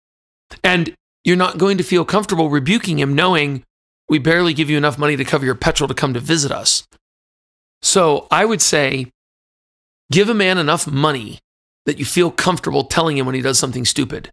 and 0.65 0.97
you're 1.25 1.37
not 1.37 1.59
going 1.59 1.79
to 1.79 1.85
feel 1.85 2.05
comfortable 2.05 2.51
rebuking 2.51 2.99
him, 2.99 3.15
knowing 3.15 3.63
we 4.09 4.19
barely 4.19 4.53
give 4.53 4.69
you 4.69 4.77
enough 4.77 4.99
money 4.99 5.17
to 5.17 5.25
cover 5.25 5.45
your 5.45 5.55
petrol 5.55 5.87
to 5.87 5.95
come 5.95 6.13
to 6.13 6.19
visit 6.19 6.51
us. 6.51 6.83
So 7.83 8.27
I 8.31 8.45
would 8.45 8.63
say, 8.63 9.11
give 10.11 10.29
a 10.29 10.35
man 10.35 10.59
enough 10.59 10.87
money 10.87 11.39
that 11.85 11.99
you 11.99 12.05
feel 12.05 12.31
comfortable 12.31 12.85
telling 12.85 13.17
him 13.17 13.27
when 13.27 13.35
he 13.35 13.41
does 13.41 13.59
something 13.59 13.85
stupid. 13.85 14.31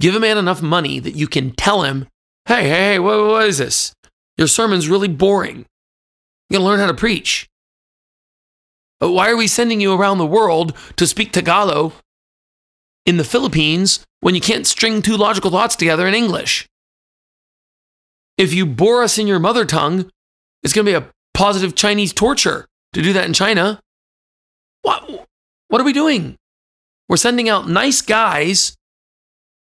Give 0.00 0.14
a 0.14 0.20
man 0.20 0.38
enough 0.38 0.62
money 0.62 1.00
that 1.00 1.16
you 1.16 1.26
can 1.26 1.52
tell 1.52 1.82
him, 1.82 2.06
hey, 2.46 2.62
hey, 2.64 2.92
hey, 2.92 2.98
what, 2.98 3.26
what 3.26 3.48
is 3.48 3.58
this? 3.58 3.92
Your 4.36 4.46
sermon's 4.46 4.88
really 4.88 5.08
boring. 5.08 5.66
You 6.48 6.58
gotta 6.58 6.64
learn 6.64 6.80
how 6.80 6.86
to 6.86 6.94
preach. 6.94 7.48
But 9.00 9.12
why 9.12 9.30
are 9.30 9.36
we 9.36 9.46
sending 9.46 9.80
you 9.80 9.94
around 9.94 10.18
the 10.18 10.26
world 10.26 10.76
to 10.96 11.06
speak 11.06 11.32
Tagalog 11.32 11.92
in 13.06 13.16
the 13.16 13.24
Philippines 13.24 14.04
when 14.20 14.34
you 14.34 14.40
can't 14.40 14.66
string 14.66 15.02
two 15.02 15.16
logical 15.16 15.50
thoughts 15.50 15.76
together 15.76 16.06
in 16.06 16.14
English? 16.14 16.66
If 18.36 18.52
you 18.52 18.66
bore 18.66 19.02
us 19.02 19.18
in 19.18 19.26
your 19.26 19.40
mother 19.40 19.64
tongue, 19.64 20.10
it's 20.62 20.72
gonna 20.72 20.84
be 20.84 20.94
a 20.94 21.08
positive 21.38 21.76
Chinese 21.76 22.12
torture 22.12 22.66
to 22.92 23.00
do 23.00 23.12
that 23.12 23.24
in 23.24 23.32
China. 23.32 23.80
What, 24.82 25.28
what 25.68 25.80
are 25.80 25.84
we 25.84 25.92
doing? 25.92 26.34
We're 27.08 27.16
sending 27.16 27.48
out 27.48 27.68
nice 27.68 28.00
guys 28.02 28.76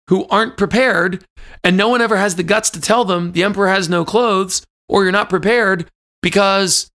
who 0.08 0.28
aren't 0.28 0.56
prepared, 0.56 1.24
and 1.64 1.76
no 1.76 1.88
one 1.88 2.00
ever 2.00 2.18
has 2.18 2.36
the 2.36 2.44
guts 2.44 2.70
to 2.70 2.80
tell 2.80 3.04
them 3.04 3.32
the 3.32 3.42
emperor 3.42 3.66
has 3.66 3.88
no 3.88 4.04
clothes 4.04 4.62
or 4.88 5.02
you're 5.02 5.10
not 5.10 5.28
prepared 5.28 5.90
because 6.22 6.88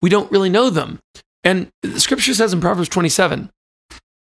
we 0.00 0.08
don't 0.08 0.32
really 0.32 0.48
know 0.48 0.70
them. 0.70 1.00
And 1.44 1.68
the 1.82 2.00
scripture 2.00 2.32
says 2.32 2.54
in 2.54 2.62
Proverbs 2.62 2.88
27 2.88 3.50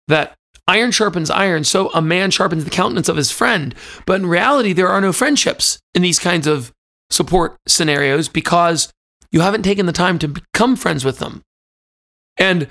that 0.07 0.33
iron 0.65 0.91
sharpens 0.91 1.29
iron, 1.29 1.65
so 1.65 1.89
a 1.89 2.01
man 2.01 2.31
sharpens 2.31 2.63
the 2.63 2.69
countenance 2.69 3.09
of 3.09 3.17
his 3.17 3.31
friend. 3.31 3.75
But 4.05 4.21
in 4.21 4.27
reality, 4.27 4.71
there 4.71 4.87
are 4.87 5.01
no 5.01 5.11
friendships 5.11 5.77
in 5.93 6.01
these 6.01 6.19
kinds 6.19 6.47
of 6.47 6.71
support 7.09 7.57
scenarios 7.67 8.29
because 8.29 8.93
you 9.31 9.41
haven't 9.41 9.63
taken 9.63 9.85
the 9.85 9.91
time 9.91 10.19
to 10.19 10.27
become 10.27 10.75
friends 10.75 11.05
with 11.05 11.19
them. 11.19 11.43
And 12.37 12.69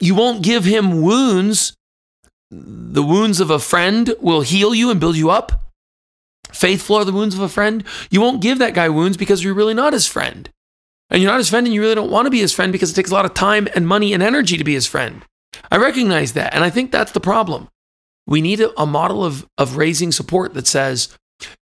you 0.00 0.14
won't 0.14 0.42
give 0.42 0.64
him 0.64 1.02
wounds 1.02 1.76
the 2.50 3.02
wounds 3.02 3.40
of 3.40 3.50
a 3.50 3.58
friend 3.58 4.14
will 4.20 4.42
heal 4.42 4.74
you 4.74 4.90
and 4.90 5.00
build 5.00 5.16
you 5.16 5.30
up. 5.30 5.72
Faithful 6.52 6.96
are 6.96 7.04
the 7.04 7.12
wounds 7.12 7.34
of 7.34 7.40
a 7.40 7.48
friend. 7.48 7.82
You 8.10 8.20
won't 8.20 8.42
give 8.42 8.58
that 8.58 8.74
guy 8.74 8.88
wounds 8.88 9.16
because 9.16 9.42
you're 9.42 9.54
really 9.54 9.74
not 9.74 9.92
his 9.92 10.06
friend. 10.06 10.48
And 11.10 11.20
you're 11.20 11.30
not 11.30 11.38
his 11.38 11.50
friend 11.50 11.66
and 11.66 11.74
you 11.74 11.80
really 11.80 11.96
don't 11.96 12.10
want 12.10 12.26
to 12.26 12.30
be 12.30 12.40
his 12.40 12.52
friend 12.52 12.70
because 12.70 12.90
it 12.90 12.94
takes 12.94 13.10
a 13.10 13.14
lot 13.14 13.24
of 13.24 13.34
time 13.34 13.66
and 13.74 13.88
money 13.88 14.12
and 14.12 14.22
energy 14.22 14.56
to 14.56 14.64
be 14.64 14.74
his 14.74 14.86
friend. 14.86 15.22
I 15.70 15.76
recognize 15.78 16.32
that. 16.34 16.54
And 16.54 16.62
I 16.62 16.70
think 16.70 16.92
that's 16.92 17.12
the 17.12 17.20
problem. 17.20 17.68
We 18.26 18.40
need 18.40 18.60
a, 18.60 18.78
a 18.80 18.86
model 18.86 19.24
of, 19.24 19.46
of 19.58 19.76
raising 19.76 20.12
support 20.12 20.54
that 20.54 20.66
says, 20.66 21.16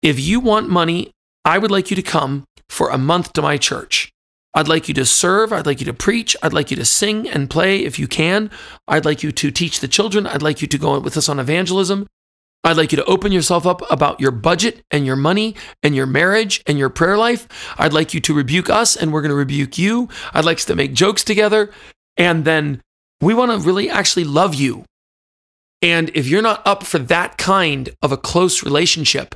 if 0.01 0.19
you 0.19 0.39
want 0.39 0.69
money, 0.69 1.11
I 1.43 1.57
would 1.57 1.71
like 1.71 1.89
you 1.89 1.95
to 1.95 2.01
come 2.01 2.45
for 2.69 2.89
a 2.89 2.97
month 2.97 3.33
to 3.33 3.41
my 3.41 3.57
church. 3.57 4.11
I'd 4.53 4.67
like 4.67 4.87
you 4.87 4.93
to 4.95 5.05
serve. 5.05 5.53
I'd 5.53 5.65
like 5.65 5.79
you 5.79 5.85
to 5.85 5.93
preach. 5.93 6.35
I'd 6.41 6.53
like 6.53 6.71
you 6.71 6.77
to 6.77 6.85
sing 6.85 7.29
and 7.29 7.49
play 7.49 7.79
if 7.85 7.99
you 7.99 8.07
can. 8.07 8.49
I'd 8.87 9.05
like 9.05 9.21
you 9.21 9.31
to 9.31 9.51
teach 9.51 9.79
the 9.79 9.87
children. 9.87 10.25
I'd 10.25 10.41
like 10.41 10.61
you 10.61 10.67
to 10.67 10.77
go 10.77 10.99
with 10.99 11.17
us 11.17 11.29
on 11.29 11.39
evangelism. 11.39 12.07
I'd 12.63 12.75
like 12.75 12.91
you 12.91 12.97
to 12.97 13.05
open 13.05 13.31
yourself 13.31 13.65
up 13.65 13.89
about 13.89 14.19
your 14.19 14.31
budget 14.31 14.81
and 14.91 15.05
your 15.05 15.15
money 15.15 15.55
and 15.81 15.95
your 15.95 16.05
marriage 16.05 16.61
and 16.67 16.77
your 16.77 16.89
prayer 16.89 17.17
life. 17.17 17.47
I'd 17.77 17.93
like 17.93 18.13
you 18.13 18.19
to 18.21 18.33
rebuke 18.33 18.69
us 18.69 18.97
and 18.97 19.13
we're 19.13 19.21
going 19.21 19.29
to 19.29 19.35
rebuke 19.35 19.77
you. 19.77 20.09
I'd 20.33 20.45
like 20.45 20.57
us 20.57 20.65
to 20.65 20.75
make 20.75 20.93
jokes 20.93 21.23
together. 21.23 21.71
And 22.17 22.43
then 22.43 22.81
we 23.21 23.33
want 23.33 23.51
to 23.51 23.65
really 23.65 23.89
actually 23.89 24.25
love 24.25 24.55
you. 24.55 24.83
And 25.81 26.11
if 26.13 26.27
you're 26.27 26.41
not 26.41 26.65
up 26.67 26.83
for 26.83 26.99
that 26.99 27.37
kind 27.37 27.91
of 28.01 28.11
a 28.11 28.17
close 28.17 28.63
relationship, 28.63 29.35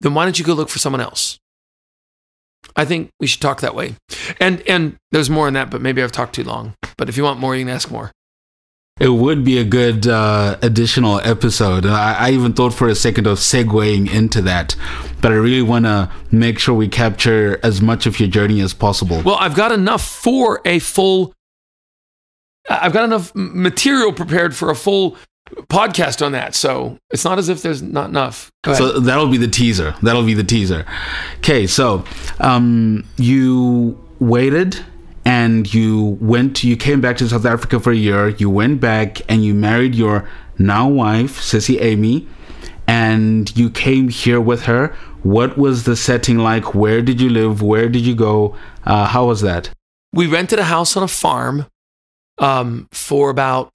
then 0.00 0.14
why 0.14 0.24
don't 0.24 0.38
you 0.38 0.44
go 0.44 0.54
look 0.54 0.70
for 0.70 0.78
someone 0.78 1.02
else? 1.02 1.38
I 2.74 2.84
think 2.84 3.10
we 3.20 3.26
should 3.26 3.40
talk 3.40 3.60
that 3.60 3.74
way. 3.74 3.94
And 4.40 4.62
and 4.68 4.96
there's 5.12 5.30
more 5.30 5.48
in 5.48 5.54
that, 5.54 5.70
but 5.70 5.80
maybe 5.80 6.02
I've 6.02 6.12
talked 6.12 6.34
too 6.34 6.44
long. 6.44 6.74
But 6.96 7.08
if 7.08 7.16
you 7.16 7.22
want 7.22 7.40
more, 7.40 7.54
you 7.54 7.64
can 7.64 7.74
ask 7.74 7.90
more. 7.90 8.10
It 8.98 9.10
would 9.10 9.44
be 9.44 9.58
a 9.58 9.64
good 9.64 10.06
uh, 10.06 10.56
additional 10.62 11.20
episode. 11.20 11.84
I, 11.84 12.14
I, 12.14 12.30
even 12.30 12.54
thought 12.54 12.72
for 12.72 12.88
a 12.88 12.94
second 12.94 13.26
of 13.26 13.36
segueing 13.36 14.10
into 14.10 14.40
that, 14.42 14.74
but 15.20 15.32
I 15.32 15.34
really 15.34 15.60
want 15.60 15.84
to 15.84 16.10
make 16.32 16.58
sure 16.58 16.74
we 16.74 16.88
capture 16.88 17.60
as 17.62 17.82
much 17.82 18.06
of 18.06 18.18
your 18.18 18.30
journey 18.30 18.62
as 18.62 18.72
possible. 18.72 19.20
Well, 19.22 19.36
I've 19.38 19.54
got 19.54 19.70
enough 19.70 20.02
for 20.02 20.62
a 20.64 20.78
full. 20.78 21.34
I've 22.70 22.94
got 22.94 23.04
enough 23.04 23.32
material 23.34 24.14
prepared 24.14 24.56
for 24.56 24.70
a 24.70 24.74
full 24.74 25.18
podcast 25.68 26.24
on 26.24 26.32
that. 26.32 26.54
So 26.54 26.98
it's 27.10 27.24
not 27.24 27.38
as 27.38 27.48
if 27.48 27.62
there's 27.62 27.82
not 27.82 28.08
enough. 28.08 28.50
So 28.64 28.98
that'll 29.00 29.28
be 29.28 29.38
the 29.38 29.48
teaser. 29.48 29.94
That'll 30.02 30.24
be 30.24 30.34
the 30.34 30.44
teaser. 30.44 30.84
Okay, 31.38 31.66
so 31.66 32.04
um, 32.40 33.04
you 33.16 34.02
waited 34.18 34.84
and 35.24 35.72
you 35.72 36.18
went 36.20 36.64
you 36.64 36.76
came 36.76 37.00
back 37.00 37.16
to 37.18 37.28
South 37.28 37.44
Africa 37.44 37.80
for 37.80 37.92
a 37.92 37.96
year. 37.96 38.28
You 38.28 38.50
went 38.50 38.80
back 38.80 39.20
and 39.28 39.44
you 39.44 39.54
married 39.54 39.94
your 39.94 40.28
now 40.58 40.88
wife, 40.88 41.40
Sissy 41.40 41.80
Amy, 41.80 42.26
and 42.86 43.54
you 43.56 43.70
came 43.70 44.08
here 44.08 44.40
with 44.40 44.62
her. 44.64 44.94
What 45.22 45.58
was 45.58 45.84
the 45.84 45.96
setting 45.96 46.38
like? 46.38 46.74
Where 46.74 47.02
did 47.02 47.20
you 47.20 47.28
live? 47.28 47.62
Where 47.62 47.88
did 47.88 48.06
you 48.06 48.14
go? 48.14 48.56
Uh, 48.84 49.06
how 49.06 49.26
was 49.26 49.40
that? 49.40 49.70
We 50.12 50.26
rented 50.26 50.58
a 50.58 50.64
house 50.64 50.96
on 50.96 51.02
a 51.02 51.08
farm 51.08 51.66
um, 52.38 52.88
for 52.92 53.30
about, 53.30 53.70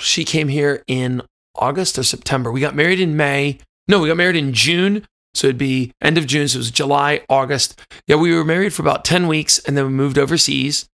she 0.00 0.24
came 0.24 0.48
here 0.48 0.82
in 0.86 1.22
August 1.54 1.98
or 1.98 2.02
September. 2.02 2.50
We 2.50 2.60
got 2.60 2.74
married 2.74 3.00
in 3.00 3.16
May. 3.16 3.58
No, 3.88 4.00
we 4.00 4.08
got 4.08 4.16
married 4.16 4.36
in 4.36 4.52
June. 4.52 5.06
So 5.34 5.46
it'd 5.46 5.58
be 5.58 5.92
end 6.00 6.18
of 6.18 6.26
June. 6.26 6.46
So 6.48 6.56
it 6.56 6.58
was 6.58 6.70
July, 6.70 7.24
August. 7.28 7.80
Yeah, 8.06 8.16
we 8.16 8.34
were 8.34 8.44
married 8.44 8.74
for 8.74 8.82
about 8.82 9.04
10 9.04 9.26
weeks 9.28 9.58
and 9.60 9.76
then 9.76 9.86
we 9.86 9.92
moved 9.92 10.18
overseas. 10.18 10.88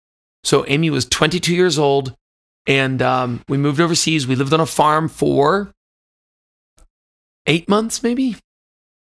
So 0.43 0.65
Amy 0.67 0.89
was 0.89 1.05
22 1.05 1.55
years 1.55 1.79
old 1.79 2.15
and 2.67 3.01
um, 3.01 3.43
we 3.47 3.57
moved 3.57 3.79
overseas. 3.79 4.27
We 4.27 4.35
lived 4.35 4.53
on 4.53 4.59
a 4.59 4.65
farm 4.65 5.07
for 5.07 5.71
eight 7.45 7.69
months, 7.69 8.03
maybe. 8.03 8.35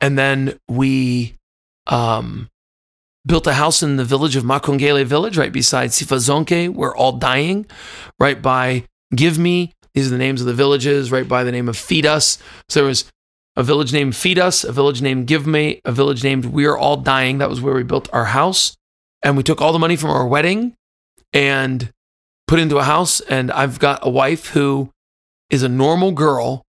And 0.01 0.19
then 0.19 0.59
we 0.69 1.35
um, 1.87 2.49
built 3.27 3.47
a 3.47 3.55
house 3.55 3.83
in 3.83 3.97
the 3.97 4.05
village 4.05 4.37
of 4.37 4.45
Makongele 4.45 5.05
village, 5.05 5.37
right 5.37 5.53
beside 5.53 5.91
Sifazonke. 5.91 6.69
We're 6.69 6.97
all 6.97 7.13
dying, 7.13 7.67
right 8.19 8.41
by 8.41 8.85
Give 9.15 9.39
Me. 9.39 9.73
These 9.95 10.07
are 10.07 10.11
the 10.11 10.19
names 10.19 10.41
of 10.41 10.47
the 10.47 10.55
villages, 10.55 11.11
right 11.11 11.29
by 11.29 11.45
the 11.45 11.53
name 11.53 11.69
of 11.69 11.77
Feed 11.77 12.07
Us. 12.07 12.39
So 12.69 12.81
there 12.81 12.89
was 12.89 13.05
a 13.57 13.63
village 13.63 13.93
named 13.93 14.17
Feed 14.17 14.39
Us, 14.39 14.65
a 14.65 14.73
village 14.73 15.03
named 15.03 15.27
Give 15.27 15.47
Me, 15.47 15.81
a 15.85 15.93
village 15.93 16.23
named 16.23 16.47
We 16.47 16.65
Are 16.67 16.79
All 16.79 16.97
Dying. 16.97 17.39
That 17.39 17.51
was 17.51 17.61
where 17.61 17.75
we 17.75 17.83
built 17.83 18.09
our 18.13 18.27
house. 18.27 18.77
And 19.23 19.37
we 19.37 19.43
took 19.43 19.61
all 19.61 19.73
the 19.73 19.79
money 19.79 19.97
from 19.97 20.11
our 20.11 20.27
wedding 20.27 20.75
and 21.33 21.93
put 22.47 22.59
into 22.59 22.79
a 22.79 22.85
house. 22.85 23.21
And 23.21 23.51
I've 23.51 23.79
got 23.79 24.07
a 24.07 24.11
wife 24.11 24.49
who 24.51 24.91
is 25.51 25.63
a 25.63 25.69
normal 25.69 26.13
girl, 26.13 26.63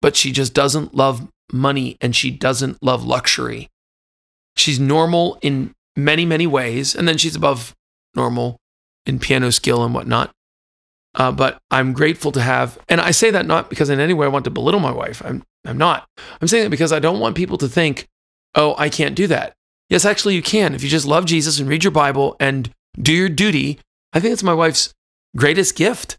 but 0.00 0.14
she 0.14 0.30
just 0.30 0.54
doesn't 0.54 0.94
love 0.94 1.26
money 1.52 1.96
and 2.00 2.14
she 2.14 2.30
doesn't 2.30 2.82
love 2.82 3.04
luxury. 3.04 3.68
She's 4.56 4.78
normal 4.78 5.38
in 5.42 5.72
many, 5.96 6.24
many 6.24 6.46
ways. 6.46 6.94
And 6.94 7.08
then 7.08 7.18
she's 7.18 7.36
above 7.36 7.74
normal 8.14 8.58
in 9.04 9.18
piano 9.18 9.50
skill 9.50 9.84
and 9.84 9.94
whatnot. 9.94 10.30
Uh, 11.14 11.32
but 11.32 11.58
I'm 11.70 11.94
grateful 11.94 12.30
to 12.32 12.42
have, 12.42 12.78
and 12.88 13.00
I 13.00 13.10
say 13.10 13.30
that 13.30 13.46
not 13.46 13.70
because 13.70 13.88
in 13.88 14.00
any 14.00 14.12
way 14.12 14.26
I 14.26 14.30
want 14.30 14.44
to 14.44 14.50
belittle 14.50 14.80
my 14.80 14.92
wife. 14.92 15.22
I'm, 15.24 15.42
I'm 15.64 15.78
not. 15.78 16.06
I'm 16.40 16.48
saying 16.48 16.64
that 16.64 16.70
because 16.70 16.92
I 16.92 16.98
don't 16.98 17.20
want 17.20 17.36
people 17.36 17.56
to 17.58 17.68
think, 17.68 18.06
oh, 18.54 18.74
I 18.76 18.90
can't 18.90 19.14
do 19.14 19.26
that. 19.28 19.54
Yes, 19.88 20.04
actually, 20.04 20.34
you 20.34 20.42
can. 20.42 20.74
If 20.74 20.82
you 20.82 20.90
just 20.90 21.06
love 21.06 21.24
Jesus 21.24 21.58
and 21.58 21.68
read 21.68 21.84
your 21.84 21.90
Bible 21.90 22.36
and 22.38 22.70
do 23.00 23.12
your 23.12 23.28
duty, 23.30 23.78
I 24.12 24.20
think 24.20 24.32
it's 24.32 24.42
my 24.42 24.54
wife's 24.54 24.92
greatest 25.36 25.76
gift. 25.76 26.18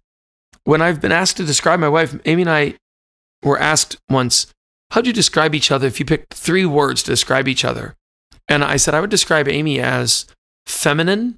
When 0.64 0.82
I've 0.82 1.02
been 1.02 1.12
asked 1.12 1.38
to 1.38 1.46
describe 1.46 1.80
my 1.80 1.90
wife, 1.90 2.18
Amy 2.26 2.44
and 2.44 2.52
I 2.52 2.76
were 3.44 3.60
asked 3.60 3.98
once, 4.10 4.48
How'd 4.92 5.06
you 5.06 5.14
describe 5.14 5.54
each 5.54 5.70
other 5.70 5.86
if 5.86 6.00
you 6.00 6.06
picked 6.06 6.34
three 6.34 6.66
words 6.66 7.04
to 7.04 7.12
describe 7.12 7.48
each 7.48 7.66
other? 7.66 7.96
And 8.48 8.64
I 8.64 8.78
said 8.78 8.94
I 8.94 9.02
would 9.02 9.10
describe 9.10 9.48
Amy 9.48 9.80
as 9.80 10.26
feminine, 10.66 11.38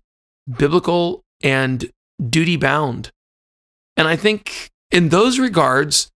biblical, 0.57 1.23
and 1.41 1.89
duty 2.29 2.55
bound. 2.55 3.11
And 3.97 4.07
I 4.07 4.15
think 4.15 4.69
in 4.91 5.09
those 5.09 5.39
regards, 5.39 6.09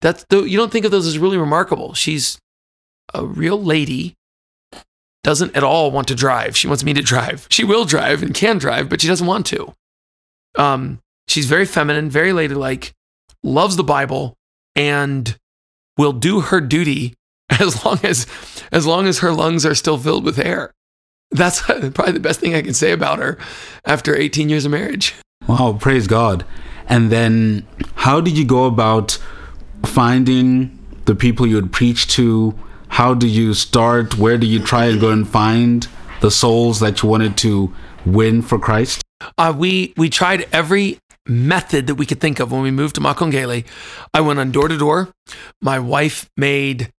that's 0.00 0.24
the, 0.28 0.42
you 0.42 0.58
don't 0.58 0.70
think 0.70 0.84
of 0.84 0.90
those 0.90 1.06
as 1.06 1.18
really 1.18 1.38
remarkable. 1.38 1.94
She's 1.94 2.38
a 3.14 3.24
real 3.24 3.62
lady, 3.62 4.14
doesn't 5.24 5.56
at 5.56 5.64
all 5.64 5.90
want 5.90 6.08
to 6.08 6.14
drive. 6.14 6.56
She 6.56 6.68
wants 6.68 6.84
me 6.84 6.92
to 6.94 7.02
drive. 7.02 7.46
She 7.50 7.64
will 7.64 7.84
drive 7.84 8.22
and 8.22 8.34
can 8.34 8.58
drive, 8.58 8.88
but 8.88 9.00
she 9.00 9.08
doesn't 9.08 9.26
want 9.26 9.46
to. 9.46 9.74
Um, 10.58 11.00
she's 11.28 11.46
very 11.46 11.64
feminine, 11.64 12.10
very 12.10 12.32
ladylike, 12.32 12.92
loves 13.42 13.76
the 13.76 13.84
Bible, 13.84 14.34
and 14.74 15.36
will 15.96 16.12
do 16.12 16.40
her 16.40 16.60
duty 16.60 17.14
as 17.60 17.84
long 17.84 17.98
as 18.02 18.26
as 18.72 18.86
long 18.86 19.06
as 19.06 19.20
her 19.20 19.32
lungs 19.32 19.64
are 19.64 19.74
still 19.74 19.98
filled 19.98 20.24
with 20.24 20.38
air. 20.38 20.72
that's 21.30 21.62
probably 21.62 22.12
the 22.12 22.20
best 22.20 22.40
thing 22.40 22.54
I 22.54 22.62
can 22.62 22.74
say 22.74 22.92
about 22.92 23.18
her 23.18 23.38
after 23.84 24.16
18 24.16 24.48
years 24.48 24.64
of 24.64 24.72
marriage. 24.72 25.14
Wow, 25.46 25.76
praise 25.80 26.06
God. 26.06 26.44
And 26.88 27.10
then 27.10 27.66
how 27.94 28.20
did 28.20 28.36
you 28.38 28.44
go 28.44 28.64
about 28.64 29.18
finding 29.84 30.78
the 31.04 31.14
people 31.14 31.46
you 31.46 31.56
would 31.56 31.72
preach 31.72 32.06
to? 32.08 32.54
How 32.88 33.14
do 33.14 33.26
you 33.26 33.54
start? 33.54 34.18
Where 34.18 34.38
do 34.38 34.46
you 34.46 34.62
try 34.62 34.86
and 34.86 35.00
go 35.00 35.10
and 35.10 35.28
find 35.28 35.86
the 36.20 36.30
souls 36.30 36.80
that 36.80 37.02
you 37.02 37.08
wanted 37.08 37.36
to 37.38 37.72
win 38.04 38.42
for 38.42 38.58
Christ? 38.58 39.02
Uh, 39.38 39.54
we 39.56 39.92
we 39.96 40.08
tried 40.08 40.46
every 40.52 40.98
method 41.26 41.86
that 41.88 41.96
we 41.96 42.06
could 42.06 42.20
think 42.20 42.38
of 42.40 42.52
when 42.52 42.62
we 42.62 42.70
moved 42.70 42.94
to 42.94 43.00
Makongele. 43.00 43.64
I 44.14 44.20
went 44.20 44.38
on 44.38 44.52
door 44.52 44.68
to 44.68 44.78
door. 44.78 45.08
My 45.60 45.78
wife 45.78 46.30
made 46.36 46.92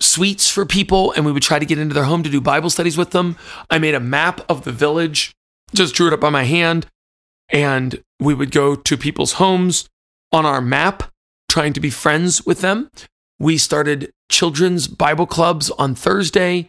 sweets 0.00 0.48
for 0.48 0.64
people 0.64 1.12
and 1.12 1.24
we 1.24 1.32
would 1.32 1.42
try 1.42 1.58
to 1.58 1.66
get 1.66 1.78
into 1.78 1.94
their 1.94 2.04
home 2.04 2.22
to 2.22 2.30
do 2.30 2.40
Bible 2.40 2.70
studies 2.70 2.96
with 2.96 3.10
them. 3.10 3.36
I 3.68 3.78
made 3.78 3.94
a 3.94 4.00
map 4.00 4.40
of 4.48 4.64
the 4.64 4.72
village, 4.72 5.32
just 5.74 5.94
drew 5.94 6.06
it 6.08 6.12
up 6.12 6.20
by 6.20 6.30
my 6.30 6.44
hand, 6.44 6.86
and 7.50 8.02
we 8.18 8.34
would 8.34 8.50
go 8.50 8.76
to 8.76 8.96
people's 8.96 9.34
homes 9.34 9.88
on 10.32 10.46
our 10.46 10.60
map, 10.60 11.10
trying 11.48 11.72
to 11.72 11.80
be 11.80 11.90
friends 11.90 12.46
with 12.46 12.60
them. 12.60 12.90
We 13.38 13.58
started 13.58 14.10
children's 14.30 14.86
Bible 14.86 15.26
clubs 15.26 15.70
on 15.70 15.94
Thursday, 15.94 16.68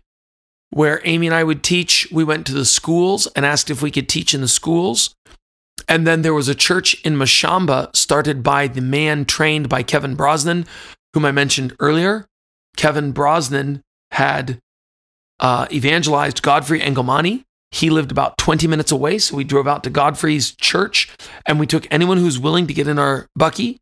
where 0.70 1.02
Amy 1.04 1.28
and 1.28 1.36
I 1.36 1.44
would 1.44 1.64
teach. 1.64 2.08
We 2.12 2.24
went 2.24 2.48
to 2.48 2.54
the 2.54 2.66
schools 2.66 3.28
and 3.36 3.46
asked 3.46 3.70
if 3.70 3.82
we 3.82 3.92
could 3.92 4.10
teach 4.10 4.34
in 4.34 4.42
the 4.42 4.48
schools. 4.48 5.14
And 5.88 6.08
then 6.08 6.22
there 6.22 6.34
was 6.34 6.48
a 6.48 6.56
church 6.56 7.00
in 7.04 7.16
Mashamba 7.16 7.94
started 7.96 8.44
by 8.44 8.68
the 8.68 8.82
man 8.82 9.26
trained 9.26 9.68
by 9.68 9.84
Kevin 9.84 10.16
Brosnan, 10.16 10.66
whom 11.14 11.26
I 11.26 11.32
mentioned 11.32 11.76
earlier. 11.80 12.26
Kevin 12.82 13.12
Brosnan 13.12 13.84
had 14.10 14.58
uh, 15.40 15.68
evangelized 15.72 16.42
Godfrey 16.42 16.80
Engelmani. 16.80 17.44
He 17.70 17.92
lived 17.92 18.10
about 18.10 18.40
20 18.40 18.66
minutes 18.66 18.92
away, 18.92 19.20
so 19.20 19.36
we 19.36 19.44
drove 19.44 19.68
out 19.68 19.84
to 19.84 19.92
Godfrey's 19.92 20.56
church 20.56 21.16
and 21.46 21.60
we 21.60 21.68
took 21.68 21.88
anyone 21.92 22.18
who's 22.18 22.40
willing 22.40 22.66
to 22.66 22.74
get 22.74 22.88
in 22.88 22.98
our 22.98 23.28
bakkie 23.38 23.78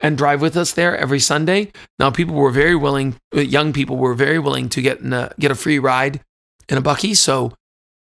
and 0.00 0.18
drive 0.18 0.42
with 0.42 0.54
us 0.54 0.72
there 0.72 0.94
every 0.94 1.18
Sunday. 1.18 1.72
Now, 1.98 2.10
people 2.10 2.34
were 2.34 2.50
very 2.50 2.76
willing, 2.76 3.16
uh, 3.34 3.40
young 3.40 3.72
people 3.72 3.96
were 3.96 4.12
very 4.12 4.38
willing 4.38 4.68
to 4.68 4.82
get 4.82 5.00
a, 5.00 5.34
get 5.40 5.50
a 5.50 5.54
free 5.54 5.78
ride 5.78 6.20
in 6.68 6.76
a 6.76 6.82
bakkie. 6.82 7.16
So, 7.16 7.54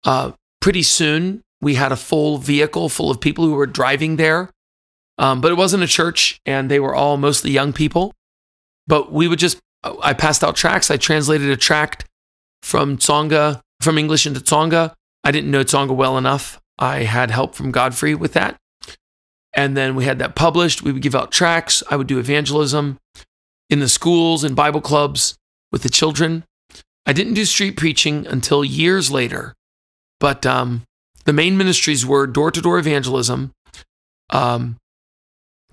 uh, 0.04 0.30
pretty 0.60 0.84
soon 0.84 1.42
we 1.60 1.74
had 1.74 1.90
a 1.90 1.96
full 1.96 2.38
vehicle 2.38 2.88
full 2.88 3.10
of 3.10 3.20
people 3.20 3.44
who 3.44 3.54
were 3.54 3.66
driving 3.66 4.14
there. 4.14 4.50
Um, 5.18 5.40
but 5.40 5.50
it 5.50 5.56
wasn't 5.56 5.82
a 5.82 5.88
church, 5.88 6.40
and 6.46 6.70
they 6.70 6.78
were 6.78 6.94
all 6.94 7.16
mostly 7.16 7.50
young 7.50 7.72
people. 7.72 8.12
But 8.86 9.10
we 9.10 9.26
would 9.26 9.40
just 9.40 9.58
I 10.02 10.12
passed 10.12 10.44
out 10.44 10.56
tracts. 10.56 10.90
I 10.90 10.96
translated 10.96 11.50
a 11.50 11.56
tract 11.56 12.04
from 12.62 12.96
Tsonga, 12.96 13.60
from 13.80 13.98
English 13.98 14.26
into 14.26 14.40
Tsonga. 14.40 14.94
I 15.24 15.30
didn't 15.30 15.50
know 15.50 15.64
Tsonga 15.64 15.94
well 15.94 16.18
enough. 16.18 16.60
I 16.78 17.04
had 17.04 17.30
help 17.30 17.54
from 17.54 17.72
Godfrey 17.72 18.14
with 18.14 18.32
that. 18.34 18.56
And 19.54 19.76
then 19.76 19.94
we 19.94 20.04
had 20.04 20.18
that 20.18 20.34
published. 20.34 20.82
We 20.82 20.92
would 20.92 21.02
give 21.02 21.14
out 21.14 21.32
tracts. 21.32 21.82
I 21.90 21.96
would 21.96 22.06
do 22.06 22.18
evangelism 22.18 22.98
in 23.70 23.80
the 23.80 23.88
schools 23.88 24.44
and 24.44 24.54
Bible 24.54 24.80
clubs 24.80 25.36
with 25.72 25.82
the 25.82 25.88
children. 25.88 26.44
I 27.06 27.12
didn't 27.12 27.34
do 27.34 27.44
street 27.44 27.76
preaching 27.76 28.26
until 28.26 28.64
years 28.64 29.10
later, 29.10 29.54
but 30.20 30.44
um, 30.44 30.82
the 31.24 31.32
main 31.32 31.56
ministries 31.56 32.04
were 32.04 32.26
door 32.26 32.50
to 32.50 32.60
door 32.60 32.78
evangelism, 32.78 33.52
um, 34.30 34.76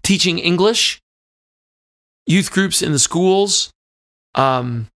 teaching 0.03 0.39
English, 0.39 0.99
youth 2.25 2.51
groups 2.51 2.81
in 2.81 2.91
the 2.91 2.99
schools, 2.99 3.71
um, 4.35 4.87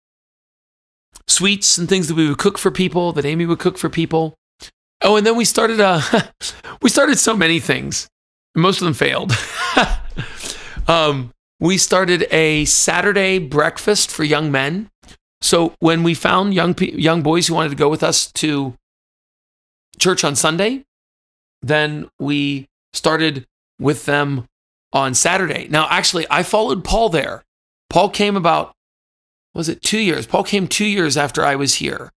sweets 1.27 1.77
and 1.77 1.88
things 1.88 2.08
that 2.08 2.15
we 2.15 2.27
would 2.27 2.38
cook 2.38 2.58
for 2.58 2.72
people, 2.72 3.13
that 3.13 3.25
Amy 3.25 3.46
would 3.46 3.60
cook 3.60 3.77
for 3.77 3.89
people. 3.89 4.36
Oh, 5.01 5.15
and 5.15 5.27
then 5.27 5.36
we 5.36 5.46
started 5.46 5.79
uh 5.79 6.01
we 6.81 6.90
started 6.90 7.20
so 7.20 7.35
many 7.35 7.59
things. 7.59 8.07
Most 8.55 8.81
of 8.81 8.85
them 8.85 8.94
failed. 8.94 9.31
um, 10.88 11.31
we 11.59 11.77
started 11.77 12.27
a 12.31 12.66
Saturday 12.66 13.38
breakfast 13.38 14.09
for 14.09 14.24
young 14.24 14.51
men. 14.51 14.90
So 15.42 15.75
when 15.79 16.01
we 16.01 16.16
found 16.16 16.53
young 16.55 16.75
young 16.79 17.22
boys 17.22 17.48
who 17.48 17.53
wanted 17.53 17.70
to 17.70 17.75
go 17.75 17.90
with 17.90 18.03
us 18.03 18.31
to 18.33 18.75
church 20.00 20.24
on 20.24 20.35
Sunday, 20.35 20.83
then 21.61 22.09
we 22.20 22.68
started 22.94 23.46
with 23.79 24.05
them 24.05 24.46
on 24.94 25.14
Saturday. 25.14 25.68
Now, 25.70 25.88
actually, 25.90 26.25
I 26.29 26.44
followed 26.44 26.83
Paul 26.83 27.09
there. 27.09 27.44
Paul 27.90 28.09
came 28.09 28.35
about 28.35 28.74
was 29.53 29.70
it 29.70 29.81
two 29.81 30.00
years? 30.00 30.27
Paul 30.27 30.44
came 30.44 30.68
two 30.68 30.86
years 30.86 31.18
after 31.18 31.44
I 31.44 31.55
was 31.55 31.75
here. 31.75 32.12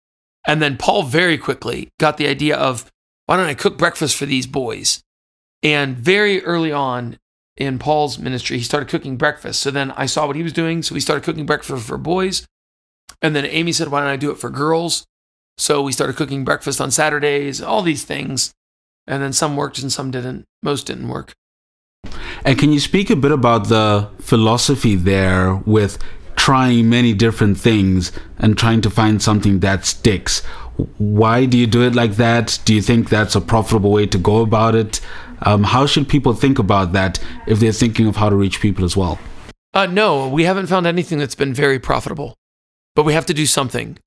And 0.47 0.63
then 0.63 0.77
Paul 0.77 1.03
very 1.03 1.37
quickly 1.37 1.89
got 1.99 2.17
the 2.17 2.27
idea 2.27 2.57
of, 2.57 2.91
why 3.27 3.37
don't 3.37 3.47
I 3.47 3.55
cook 3.55 3.79
breakfast 3.79 4.17
for 4.17 4.27
these 4.27 4.47
boys? 4.47 5.03
And 5.63 5.97
very 5.97 6.43
early 6.45 6.73
on 6.73 7.19
in 7.57 7.79
Paul's 7.79 8.19
ministry, 8.19 8.57
he 8.57 8.65
started 8.65 8.89
cooking 8.89 9.17
breakfast. 9.17 9.61
So 9.61 9.71
then 9.71 9.91
I 9.93 10.07
saw 10.07 10.27
what 10.27 10.37
he 10.37 10.43
was 10.43 10.53
doing. 10.53 10.83
So 10.83 10.95
we 10.95 11.01
started 11.01 11.25
cooking 11.25 11.47
breakfast 11.47 11.87
for 11.87 11.99
boys. 11.99 12.47
And 13.21 13.37
then 13.37 13.45
Amy 13.45 13.73
said, 13.73 13.89
why 13.89 14.01
don't 14.01 14.09
I 14.09 14.17
do 14.17 14.31
it 14.31 14.39
for 14.39 14.49
girls? 14.49 15.07
So 15.59 15.83
we 15.83 15.93
started 15.93 16.17
cooking 16.17 16.45
breakfast 16.45 16.81
on 16.81 16.91
Saturdays, 16.91 17.61
all 17.61 17.83
these 17.83 18.05
things. 18.05 18.53
And 19.07 19.23
then 19.23 19.35
some 19.35 19.57
worked 19.57 19.79
and 19.79 19.93
some 19.93 20.11
didn't. 20.11 20.47
Most 20.63 20.87
didn't 20.87 21.09
work. 21.09 21.35
And 22.45 22.59
can 22.59 22.73
you 22.73 22.81
speak 22.81 23.11
a 23.11 23.17
bit 23.17 23.33
about 23.33 23.69
the 23.69 24.09
philosophy 24.21 24.95
there 24.95 25.57
with 25.67 25.99
trying 26.41 26.89
many 26.89 27.13
different 27.13 27.59
things 27.59 28.13
and 28.39 28.57
trying 28.57 28.81
to 28.81 28.89
find 28.89 29.21
something 29.21 29.61
that 29.61 29.85
sticks. 29.85 30.41
Why 30.97 31.45
do 31.45 31.59
you 31.59 31.67
do 31.67 31.83
it 31.83 31.95
like 31.95 32.13
that? 32.13 32.59
Do 32.65 32.75
you 32.75 32.81
think 32.81 33.11
that's 33.11 33.37
a 33.37 33.43
profitable 33.43 33.93
way 33.93 34.07
to 34.07 34.17
go 34.17 34.41
about 34.41 34.75
it? 34.75 35.03
Um, 35.43 35.65
how 35.65 35.85
should 35.85 36.09
people 36.09 36.33
think 36.33 36.59
about 36.59 36.95
that 36.95 37.19
if 37.47 37.61
they're 37.61 37.73
thinking 37.73 38.07
of 38.07 38.17
how 38.17 38.31
to 38.31 38.37
reach 38.37 38.59
people 38.59 38.87
as 38.87 38.97
well? 38.97 39.19
Uh, 39.75 39.85
no, 39.85 40.29
we 40.29 40.45
haven't 40.45 40.69
found 40.69 40.87
anything 40.87 41.19
that's 41.19 41.35
been 41.35 41.53
very 41.53 41.79
profitable, 41.79 42.35
but 42.97 43.05
we 43.05 43.13
have 43.13 43.27
to 43.27 43.35
do 43.35 43.45
something. 43.45 43.99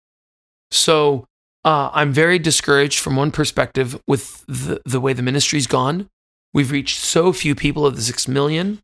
So 0.71 1.27
uh, 1.63 1.91
I'm 1.93 2.11
very 2.11 2.39
discouraged 2.39 2.99
from 2.99 3.15
one 3.15 3.29
perspective 3.29 4.01
with 4.07 4.43
the, 4.47 4.81
the 4.85 4.99
way 4.99 5.13
the 5.13 5.21
ministry's 5.21 5.67
gone. 5.67 6.09
We've 6.51 6.71
reached 6.71 6.99
so 6.99 7.31
few 7.31 7.53
people 7.53 7.85
of 7.85 7.95
the 7.95 8.01
six 8.01 8.27
million 8.27 8.81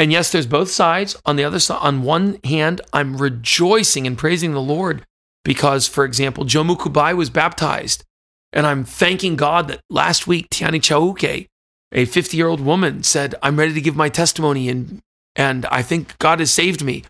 and 0.00 0.10
yes, 0.10 0.32
there's 0.32 0.46
both 0.46 0.70
sides. 0.70 1.14
On 1.26 1.36
the 1.36 1.44
other 1.44 1.58
side, 1.58 1.78
on 1.82 2.02
one 2.02 2.38
hand, 2.42 2.80
I'm 2.90 3.18
rejoicing 3.18 4.06
and 4.06 4.16
praising 4.16 4.52
the 4.52 4.60
Lord 4.62 5.04
because, 5.44 5.86
for 5.86 6.06
example, 6.06 6.44
Joe 6.46 6.64
Mukubai 6.64 7.14
was 7.14 7.28
baptized. 7.28 8.02
And 8.50 8.66
I'm 8.66 8.82
thanking 8.82 9.36
God 9.36 9.68
that 9.68 9.82
last 9.90 10.26
week, 10.26 10.48
Tiani 10.48 10.80
Chauke, 10.80 11.48
a 11.92 12.04
50 12.06 12.34
year 12.34 12.48
old 12.48 12.62
woman, 12.62 13.02
said, 13.02 13.34
I'm 13.42 13.58
ready 13.58 13.74
to 13.74 13.80
give 13.82 13.94
my 13.94 14.08
testimony 14.08 14.70
and, 14.70 15.00
and 15.36 15.66
I 15.66 15.82
think 15.82 16.16
God 16.16 16.40
has 16.40 16.50
saved 16.50 16.82
me. 16.82 17.04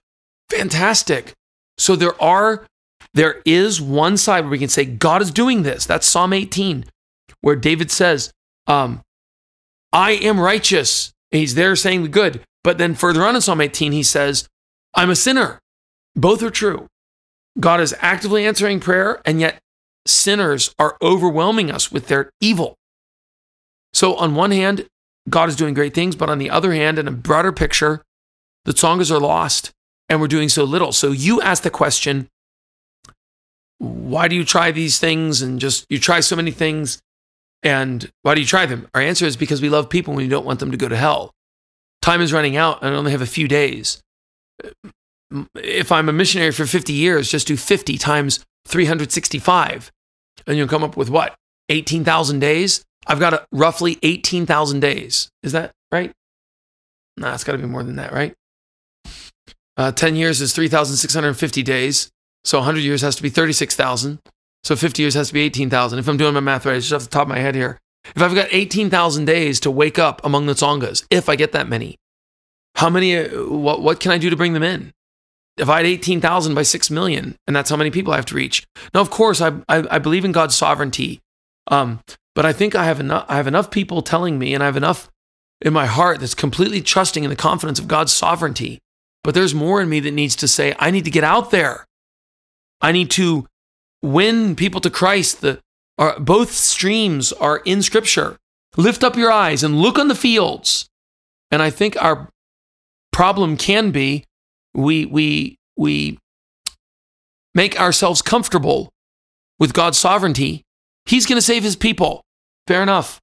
Fantastic. 0.51 1.33
So 1.79 1.95
there 1.95 2.21
are, 2.21 2.67
there 3.15 3.41
is 3.45 3.81
one 3.81 4.17
side 4.17 4.41
where 4.41 4.51
we 4.51 4.59
can 4.59 4.69
say, 4.69 4.85
God 4.85 5.23
is 5.23 5.31
doing 5.31 5.63
this. 5.63 5.87
That's 5.87 6.09
Psalm 6.09 6.33
18, 6.33 6.87
where 7.41 7.55
David 7.55 7.93
says, 7.93 8.33
um, 8.67 9.01
I 9.93 10.15
am 10.15 10.41
righteous. 10.41 11.13
And 11.31 11.39
he's 11.39 11.55
there 11.55 11.77
saying 11.77 12.03
the 12.03 12.09
good. 12.09 12.45
But 12.63 12.79
then 12.79 12.95
further 12.95 13.25
on 13.25 13.35
in 13.35 13.41
Psalm 13.41 13.61
18, 13.61 13.93
he 13.93 14.03
says, 14.03 14.49
I'm 14.95 15.11
a 15.11 15.17
sinner. 15.17 15.61
Both 16.15 16.43
are 16.43 16.51
true. 16.51 16.89
God 17.59 17.81
is 17.81 17.95
actively 18.01 18.47
answering 18.47 18.81
prayer, 18.81 19.21
and 19.25 19.41
yet 19.41 19.59
sinners 20.07 20.75
are 20.79 20.97
overwhelming 21.03 21.71
us 21.71 21.91
with 21.91 22.09
their 22.09 22.31
evil. 22.41 22.77
So, 23.93 24.15
on 24.17 24.35
one 24.35 24.51
hand, 24.51 24.87
God 25.29 25.49
is 25.49 25.57
doing 25.57 25.75
great 25.75 25.95
things, 25.95 26.17
but 26.17 26.31
on 26.31 26.39
the 26.39 26.51
other 26.51 26.73
hand, 26.73 26.99
in 26.99 27.09
a 27.09 27.13
broader 27.13 27.53
picture, 27.53 28.03
the 28.65 28.73
Tsongas 28.73 29.11
are 29.11 29.21
lost 29.21 29.73
and 30.09 30.21
we're 30.21 30.29
doing 30.29 30.49
so 30.49 30.65
little. 30.65 30.93
So, 30.93 31.11
you 31.13 31.41
ask 31.41 31.63
the 31.63 31.71
question, 31.71 32.29
why 33.79 34.29
do 34.29 34.37
you 34.37 34.45
try 34.45 34.71
these 34.71 34.99
things 34.99 35.43
and 35.43 35.59
just 35.59 35.87
you 35.89 35.99
try 35.99 36.21
so 36.21 36.37
many 36.37 36.51
things 36.51 37.01
and 37.63 38.11
why 38.23 38.35
do 38.35 38.41
you 38.41 38.47
try 38.47 38.67
them? 38.67 38.89
Our 38.95 39.01
answer 39.01 39.25
is 39.25 39.37
because 39.37 39.63
we 39.63 39.71
love 39.71 39.89
people 39.89 40.13
and 40.13 40.19
we 40.23 40.29
don't 40.29 40.47
want 40.47 40.61
them 40.61 40.71
to 40.71 40.77
go 40.77 40.89
to 40.89 40.97
hell 40.97 41.33
time 42.03 42.21
is 42.21 42.33
running 42.33 42.57
out 42.57 42.83
and 42.83 42.95
I 42.95 42.99
only 42.99 43.13
have 43.13 43.23
a 43.23 43.27
few 43.27 43.49
days. 43.49 44.03
If 45.55 45.93
I'm 45.93 46.09
a 46.09 46.13
missionary 46.13 46.51
for 46.53 46.67
50 46.67 46.93
years, 46.93 47.31
just 47.31 47.47
do 47.47 47.57
50 47.57 47.99
times 47.99 48.45
365 48.67 49.91
and 50.47 50.57
you'll 50.57 50.69
come 50.69 50.85
up 50.85 50.97
with 50.97 51.11
what? 51.11 51.35
18,000 51.69 52.41
days? 52.41 52.83
I've 53.07 53.21
got 53.21 53.33
a, 53.33 53.47
roughly 53.53 53.99
18,000 54.03 54.81
days. 54.81 55.29
Is 55.43 55.53
that 55.53 55.73
right? 55.93 56.13
Nah, 57.17 57.35
it's 57.35 57.45
got 57.45 57.53
to 57.53 57.59
be 57.59 57.67
more 57.67 57.83
than 57.83 57.97
that, 57.97 58.13
right? 58.13 58.35
Uh, 59.77 59.93
10 59.93 60.17
years 60.17 60.41
is 60.41 60.53
3,650 60.53 61.63
days. 61.63 62.11
So 62.45 62.59
100 62.59 62.81
years 62.81 63.03
has 63.03 63.17
to 63.17 63.23
be 63.23 63.29
36,000. 63.31 64.19
So 64.63 64.77
50 64.77 65.03
years 65.03 65.15
has 65.15 65.29
to 65.29 65.35
be 65.35 65.41
18,000. 65.41 65.99
If 65.99 66.09
I'm 66.09 66.17
doing 66.17 66.35
my 66.35 66.41
math 66.41 66.67
right, 66.67 66.75
just 66.75 66.93
off 66.93 67.03
the 67.03 67.09
top 67.09 67.23
of 67.23 67.29
my 67.29 67.39
head 67.39 67.55
here. 67.55 67.79
If 68.05 68.23
I've 68.23 68.35
got 68.35 68.49
18,000 68.51 69.25
days 69.25 69.61
to 69.61 69.71
wake 69.71 69.99
up 69.99 70.25
among 70.25 70.47
the 70.47 70.55
Tsongas, 70.55 71.05
if 71.11 71.29
I 71.29 71.37
get 71.37 71.53
that 71.53 71.69
many, 71.69 71.97
how 72.77 72.89
many, 72.91 73.17
uh, 73.17 73.29
what, 73.47 73.83
what 73.83 74.01
can 74.01 74.11
I 74.11 74.19
do 74.19 74.31
to 74.31 74.37
bring 74.37 74.55
them 74.55 74.63
in? 74.63 74.93
divide 75.61 75.85
18,000 75.85 76.55
by 76.55 76.63
6 76.63 76.91
million, 76.91 77.37
and 77.47 77.55
that's 77.55 77.69
how 77.69 77.77
many 77.77 77.91
people 77.91 78.15
I 78.15 78.17
have 78.17 78.25
to 78.27 78.35
reach. 78.35 78.67
Now, 78.95 79.03
of 79.03 79.11
course, 79.11 79.43
I, 79.43 79.49
I, 79.69 79.85
I 79.91 79.99
believe 79.99 80.25
in 80.25 80.33
God's 80.33 80.55
sovereignty, 80.55 81.21
um, 81.67 82.01
but 82.35 82.47
I 82.47 82.53
think 82.55 82.75
I 82.75 82.87
have, 82.87 82.99
enough, 82.99 83.27
I 83.29 83.37
have 83.37 83.47
enough 83.47 83.71
people 83.71 84.01
telling 84.01 84.39
me, 84.39 84.55
and 84.55 84.63
I 84.63 84.67
have 84.67 84.79
enough 84.79 85.11
in 85.61 85.75
my 85.75 85.85
heart 85.85 86.21
that's 86.21 86.35
completely 86.35 86.81
trusting 86.81 87.25
in 87.25 87.31
the 87.31 87.37
confidence 87.37 87.79
of 87.79 87.89
God's 87.89 88.11
sovereignty. 88.11 88.79
But 89.23 89.35
there's 89.35 89.55
more 89.55 89.83
in 89.83 89.91
me 89.91 90.01
that 90.01 90.13
needs 90.13 90.35
to 90.37 90.49
say, 90.49 90.75
I 90.79 90.91
need 90.91 91.05
to 91.05 91.11
get 91.11 91.25
out 91.25 91.51
there. 91.51 91.85
I 92.81 92.91
need 92.93 93.11
to 93.11 93.47
win 94.03 94.57
people 94.57 94.81
to 94.81 94.89
Christ. 94.89 95.43
The, 95.43 95.61
are, 96.01 96.19
both 96.19 96.51
streams 96.51 97.33
are 97.35 97.59
in 97.59 97.83
Scripture. 97.83 98.37
Lift 98.77 99.05
up 99.05 99.17
your 99.17 99.31
eyes 99.31 99.63
and 99.63 99.81
look 99.81 99.99
on 99.99 100.09
the 100.09 100.15
fields. 100.17 100.89
And 101.53 101.63
I 101.63 101.71
think 101.71 102.01
our 102.03 102.29
problem 103.13 103.57
can 103.57 103.91
be 103.91 104.25
we 104.75 105.05
we 105.05 105.59
we 105.77 106.19
make 107.55 107.79
ourselves 107.81 108.23
comfortable 108.23 108.91
with 109.59 109.75
God's 109.75 109.99
sovereignty, 109.99 110.65
he's 111.05 111.27
going 111.27 111.37
to 111.37 111.43
save 111.43 111.63
his 111.63 111.77
people. 111.77 112.23
Fair 112.67 112.83
enough. 112.83 113.21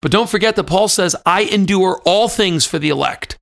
But 0.00 0.12
don't 0.12 0.30
forget 0.30 0.56
that 0.56 0.64
Paul 0.64 0.88
says, 0.88 1.16
I 1.24 1.42
endure 1.42 2.00
all 2.04 2.28
things 2.28 2.66
for 2.66 2.78
the 2.78 2.90
elect 2.90 3.38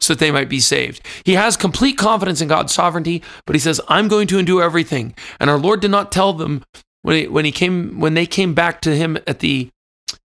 so 0.00 0.14
that 0.14 0.20
they 0.20 0.30
might 0.30 0.48
be 0.48 0.60
saved. 0.60 1.04
He 1.24 1.34
has 1.34 1.56
complete 1.56 1.98
confidence 1.98 2.40
in 2.40 2.48
God's 2.48 2.72
sovereignty, 2.72 3.22
but 3.46 3.54
he 3.54 3.60
says, 3.60 3.80
I'm 3.88 4.08
going 4.08 4.26
to 4.28 4.38
endure 4.38 4.62
everything. 4.62 5.14
And 5.38 5.50
our 5.50 5.58
Lord 5.58 5.80
did 5.80 5.90
not 5.90 6.10
tell 6.10 6.32
them 6.32 6.64
when 7.02 7.16
he, 7.16 7.28
when 7.28 7.44
he 7.44 7.52
came 7.52 8.00
when 8.00 8.14
they 8.14 8.26
came 8.26 8.54
back 8.54 8.80
to 8.82 8.96
him 8.96 9.16
at 9.26 9.40
the 9.40 9.68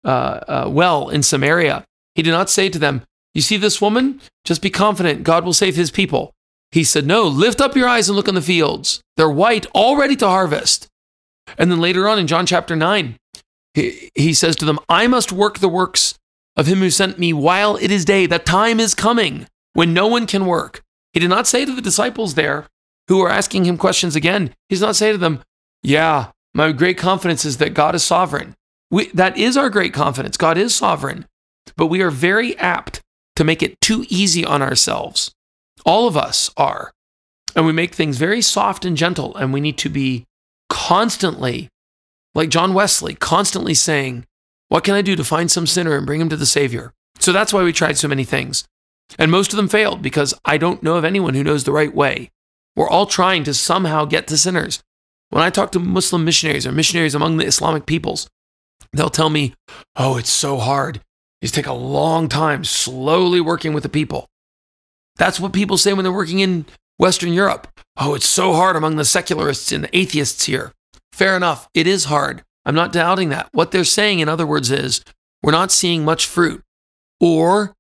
uh, 0.05 0.09
uh, 0.09 0.69
well 0.71 1.09
in 1.09 1.23
Samaria, 1.23 1.85
he 2.15 2.23
did 2.23 2.31
not 2.31 2.51
say 2.51 2.69
to 2.69 2.79
them, 2.79 3.03
you 3.35 3.43
see 3.43 3.57
this 3.57 3.81
woman? 3.81 4.21
Just 4.45 4.63
be 4.63 4.71
confident. 4.71 5.23
God 5.23 5.45
will 5.45 5.53
save 5.53 5.77
his 5.77 5.91
people. 5.91 6.33
He 6.73 6.85
said, 6.85 7.07
No, 7.07 7.27
lift 7.27 7.61
up 7.61 7.77
your 7.77 7.89
eyes 7.89 8.09
and 8.09 8.17
look 8.17 8.29
on 8.29 8.35
the 8.35 8.43
fields. 8.43 9.01
They're 9.17 9.31
white, 9.31 9.67
all 9.73 9.97
ready 9.97 10.17
to 10.17 10.29
harvest. 10.29 10.89
And 11.59 11.71
then 11.71 11.81
later 11.81 12.09
on 12.09 12.19
in 12.19 12.27
John 12.27 12.47
chapter 12.47 12.77
9, 12.77 13.17
he, 13.75 14.11
he 14.15 14.35
says 14.35 14.57
to 14.57 14.65
them, 14.65 14.79
I 14.89 15.07
must 15.07 15.33
work 15.33 15.59
the 15.59 15.69
works 15.69 16.15
of 16.57 16.67
him 16.67 16.79
who 16.79 16.91
sent 16.91 17.19
me 17.19 17.33
while 17.33 17.77
it 17.77 17.91
is 17.91 18.05
day. 18.05 18.27
The 18.27 18.39
time 18.39 18.81
is 18.81 18.95
coming 18.95 19.47
when 19.73 19.95
no 19.95 20.07
one 20.07 20.27
can 20.27 20.47
work. 20.47 20.83
He 21.13 21.21
did 21.21 21.31
not 21.31 21.47
say 21.47 21.65
to 21.65 21.75
the 21.75 21.83
disciples 21.83 22.35
there 22.35 22.67
who 23.09 23.21
are 23.21 23.31
asking 23.31 23.65
him 23.65 23.77
questions 23.77 24.15
again, 24.15 24.55
he 24.69 24.77
does 24.77 24.83
not 24.83 24.97
say 24.97 25.11
to 25.13 25.19
them, 25.19 25.41
Yeah, 25.83 26.31
my 26.55 26.73
great 26.73 26.99
confidence 26.99 27.45
is 27.45 27.59
that 27.59 27.75
God 27.75 27.95
is 27.95 28.03
sovereign. 28.03 28.55
We, 28.91 29.07
that 29.09 29.37
is 29.37 29.57
our 29.57 29.71
great 29.71 29.93
confidence. 29.93 30.37
God 30.37 30.59
is 30.59 30.75
sovereign. 30.75 31.27
But 31.77 31.87
we 31.87 32.03
are 32.03 32.11
very 32.11 32.59
apt 32.59 33.01
to 33.37 33.45
make 33.45 33.63
it 33.63 33.81
too 33.81 34.05
easy 34.09 34.45
on 34.45 34.63
ourselves. 34.63 35.33
All 35.85 36.07
of 36.07 36.17
us 36.17 36.51
are. 36.57 36.93
And 37.55 37.67
we 37.67 37.73
make 37.73 37.95
things 37.95 38.17
very 38.17 38.43
soft 38.43 38.85
and 38.85 38.97
gentle, 38.97 39.35
and 39.37 39.53
we 39.53 39.61
need 39.61 39.79
to 39.79 39.89
be 39.89 40.25
constantly, 40.69 41.69
like 42.35 42.49
John 42.49 42.75
Wesley, 42.75 43.15
constantly 43.15 43.75
saying, 43.75 44.25
What 44.69 44.85
can 44.85 44.95
I 44.95 45.03
do 45.03 45.17
to 45.17 45.25
find 45.25 45.51
some 45.51 45.67
sinner 45.67 45.97
and 45.97 46.07
bring 46.07 46.21
him 46.21 46.29
to 46.29 46.37
the 46.37 46.47
Savior? 46.47 46.93
So 47.19 47.33
that's 47.33 47.53
why 47.53 47.63
we 47.63 47.73
tried 47.73 47.99
so 47.99 48.09
many 48.09 48.25
things. 48.25 48.65
And 49.19 49.31
most 49.31 49.53
of 49.53 49.57
them 49.57 49.69
failed 49.69 50.03
because 50.03 50.35
I 50.45 50.57
don't 50.57 50.83
know 50.83 50.97
of 50.97 51.05
anyone 51.05 51.35
who 51.35 51.43
knows 51.45 51.65
the 51.65 51.73
right 51.73 51.95
way. 51.95 52.31
We're 52.77 52.89
all 52.89 53.07
trying 53.07 53.45
to 53.45 53.55
somehow 53.55 54.05
get 54.05 54.27
to 54.29 54.39
sinners. 54.39 54.81
When 55.31 55.43
I 55.43 55.51
talk 55.51 55.73
to 55.73 55.79
Muslim 55.79 56.25
missionaries 56.25 56.67
or 56.67 56.73
missionaries 56.73 57.15
among 57.15 57.37
the 57.37 57.47
Islamic 57.47 57.87
peoples, 57.87 58.29
they'll 58.93 59.11
tell 59.11 59.31
me, 59.31 59.55
Oh, 59.97 60.17
it's 60.19 60.31
so 60.31 60.59
hard 60.59 61.01
is 61.41 61.53
take 61.53 61.67
a 61.67 61.73
long 61.73 62.29
time 62.29 62.65
slowly 62.65 63.41
working 63.41 63.73
with 63.73 63.83
the 63.83 63.89
people. 63.89 64.29
That's 65.17 65.41
what 65.41 65.53
people 65.53 65.77
say 65.77 65.93
when 65.93 66.05
they're 66.05 66.13
working 66.13 66.41
in 66.41 66.67
Western 66.99 67.33
Europe. 67.33 67.69
Oh, 67.97 68.15
it's 68.15 68.29
so 68.29 68.53
hard 68.53 68.77
among 68.77 68.97
the 68.97 69.05
secularists 69.05 69.73
and 69.73 69.85
the 69.85 69.97
atheists 69.97 70.45
here. 70.45 70.73
Fair 71.13 71.37
enough, 71.37 71.69
it 71.75 71.87
is 71.87 72.05
hard. 72.05 72.43
I'm 72.65 72.75
not 72.75 72.93
doubting 72.93 73.31
that. 73.31 73.49
What 73.53 73.71
they're 73.71 73.85
saying, 73.85 74.21
in 74.21 74.29
other 74.29 74.47
words, 74.47 74.71
is 74.71 75.03
we're 75.43 75.53
not 75.53 75.73
seeing 75.73 76.05
much 76.05 76.27
fruit. 76.27 76.63
Or 77.21 77.75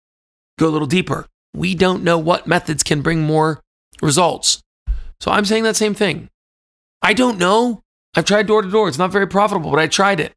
go 0.58 0.68
a 0.68 0.70
little 0.70 0.86
deeper, 0.86 1.26
we 1.54 1.74
don't 1.74 2.04
know 2.04 2.18
what 2.18 2.46
methods 2.46 2.82
can 2.82 3.02
bring 3.02 3.22
more 3.22 3.60
results. 4.02 4.62
So 5.20 5.30
I'm 5.30 5.44
saying 5.44 5.64
that 5.64 5.76
same 5.76 5.94
thing. 5.94 6.28
I 7.02 7.12
don't 7.12 7.38
know. 7.38 7.82
I've 8.14 8.24
tried 8.24 8.46
door 8.46 8.62
to 8.62 8.70
door. 8.70 8.88
It's 8.88 8.98
not 8.98 9.12
very 9.12 9.26
profitable, 9.26 9.70
but 9.70 9.78
I 9.80 9.86
tried 9.86 10.20
it. 10.20 10.34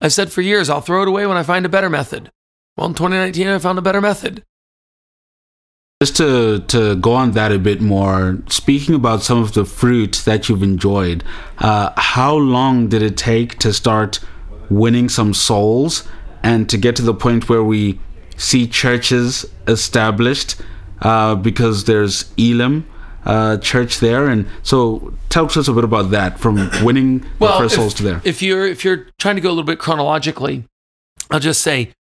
I've 0.00 0.12
said 0.12 0.32
for 0.32 0.40
years, 0.40 0.68
I'll 0.68 0.80
throw 0.80 1.02
it 1.02 1.08
away 1.08 1.26
when 1.26 1.36
I 1.36 1.42
find 1.42 1.64
a 1.64 1.68
better 1.68 1.90
method. 1.90 2.30
Well, 2.76 2.88
in 2.88 2.94
2019, 2.94 3.46
I 3.46 3.58
found 3.58 3.78
a 3.78 3.82
better 3.82 4.00
method. 4.00 4.42
Just 6.02 6.16
to, 6.16 6.58
to 6.68 6.96
go 6.96 7.12
on 7.12 7.32
that 7.32 7.52
a 7.52 7.58
bit 7.58 7.80
more, 7.80 8.42
speaking 8.48 8.94
about 8.94 9.22
some 9.22 9.38
of 9.38 9.54
the 9.54 9.64
fruit 9.64 10.22
that 10.24 10.48
you've 10.48 10.62
enjoyed, 10.62 11.22
uh, 11.58 11.92
how 11.96 12.34
long 12.34 12.88
did 12.88 13.00
it 13.00 13.16
take 13.16 13.58
to 13.60 13.72
start 13.72 14.20
winning 14.68 15.08
some 15.08 15.32
souls 15.32 16.06
and 16.42 16.68
to 16.68 16.76
get 16.76 16.96
to 16.96 17.02
the 17.02 17.14
point 17.14 17.48
where 17.48 17.62
we 17.62 18.00
see 18.36 18.66
churches 18.66 19.46
established? 19.68 20.56
Uh, 21.00 21.34
because 21.34 21.84
there's 21.84 22.32
Elim 22.36 22.86
uh, 23.24 23.58
church 23.58 23.98
there, 24.00 24.28
and 24.28 24.46
so 24.62 25.14
tell 25.28 25.46
us 25.46 25.68
a 25.68 25.72
bit 25.72 25.84
about 25.84 26.10
that 26.10 26.38
from 26.38 26.70
winning 26.82 27.24
well, 27.38 27.52
the 27.52 27.64
first 27.64 27.74
if, 27.74 27.80
souls 27.80 27.94
to 27.94 28.02
there. 28.02 28.20
If 28.24 28.42
you're 28.42 28.66
if 28.66 28.84
you're 28.84 29.08
trying 29.18 29.36
to 29.36 29.40
go 29.40 29.48
a 29.48 29.52
little 29.52 29.64
bit 29.64 29.78
chronologically, 29.78 30.64
I'll 31.30 31.40
just 31.40 31.62
say 31.62 31.92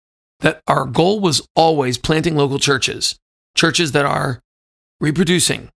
that 0.42 0.62
our 0.68 0.86
goal 0.86 1.20
was 1.20 1.48
always 1.56 1.98
planting 1.98 2.36
local 2.36 2.60
churches, 2.60 3.18
churches 3.56 3.94
that 3.94 4.06
are 4.06 4.42
reproducing, 5.00 5.70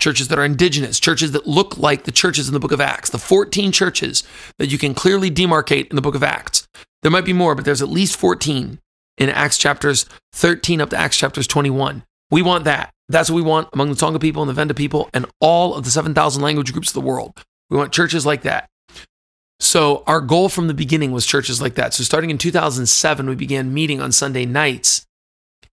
churches 0.00 0.28
that 0.28 0.38
are 0.38 0.44
indigenous, 0.44 0.98
churches 0.98 1.32
that 1.32 1.46
look 1.46 1.76
like 1.76 2.04
the 2.04 2.12
churches 2.12 2.48
in 2.48 2.54
the 2.54 2.60
book 2.60 2.72
of 2.72 2.80
Acts, 2.80 3.10
the 3.10 3.18
14 3.18 3.70
churches 3.72 4.24
that 4.58 4.68
you 4.68 4.78
can 4.78 4.94
clearly 4.94 5.30
demarcate 5.30 5.88
in 5.88 5.96
the 5.96 6.02
book 6.02 6.14
of 6.14 6.22
Acts. 6.22 6.66
There 7.02 7.10
might 7.10 7.26
be 7.26 7.34
more, 7.34 7.54
but 7.54 7.66
there's 7.66 7.82
at 7.82 7.90
least 7.90 8.16
14 8.16 8.78
in 9.18 9.28
Acts 9.28 9.58
chapters 9.58 10.06
13 10.32 10.80
up 10.80 10.90
to 10.90 10.96
Acts 10.96 11.18
chapters 11.18 11.46
21. 11.46 12.02
We 12.30 12.40
want 12.40 12.64
that. 12.64 12.93
That's 13.08 13.28
what 13.30 13.36
we 13.36 13.42
want 13.42 13.68
among 13.72 13.90
the 13.90 13.96
Tsonga 13.96 14.20
people 14.20 14.42
and 14.42 14.48
the 14.48 14.54
Venda 14.54 14.74
people 14.74 15.10
and 15.12 15.26
all 15.40 15.74
of 15.74 15.84
the 15.84 15.90
7,000 15.90 16.42
language 16.42 16.72
groups 16.72 16.88
of 16.88 16.94
the 16.94 17.00
world. 17.00 17.44
We 17.70 17.76
want 17.76 17.92
churches 17.92 18.24
like 18.24 18.42
that. 18.42 18.68
So 19.60 20.02
our 20.06 20.20
goal 20.20 20.48
from 20.48 20.68
the 20.68 20.74
beginning 20.74 21.12
was 21.12 21.26
churches 21.26 21.60
like 21.60 21.74
that. 21.74 21.94
So 21.94 22.02
starting 22.04 22.30
in 22.30 22.38
2007, 22.38 23.28
we 23.28 23.34
began 23.34 23.74
meeting 23.74 24.00
on 24.00 24.12
Sunday 24.12 24.46
nights 24.46 25.06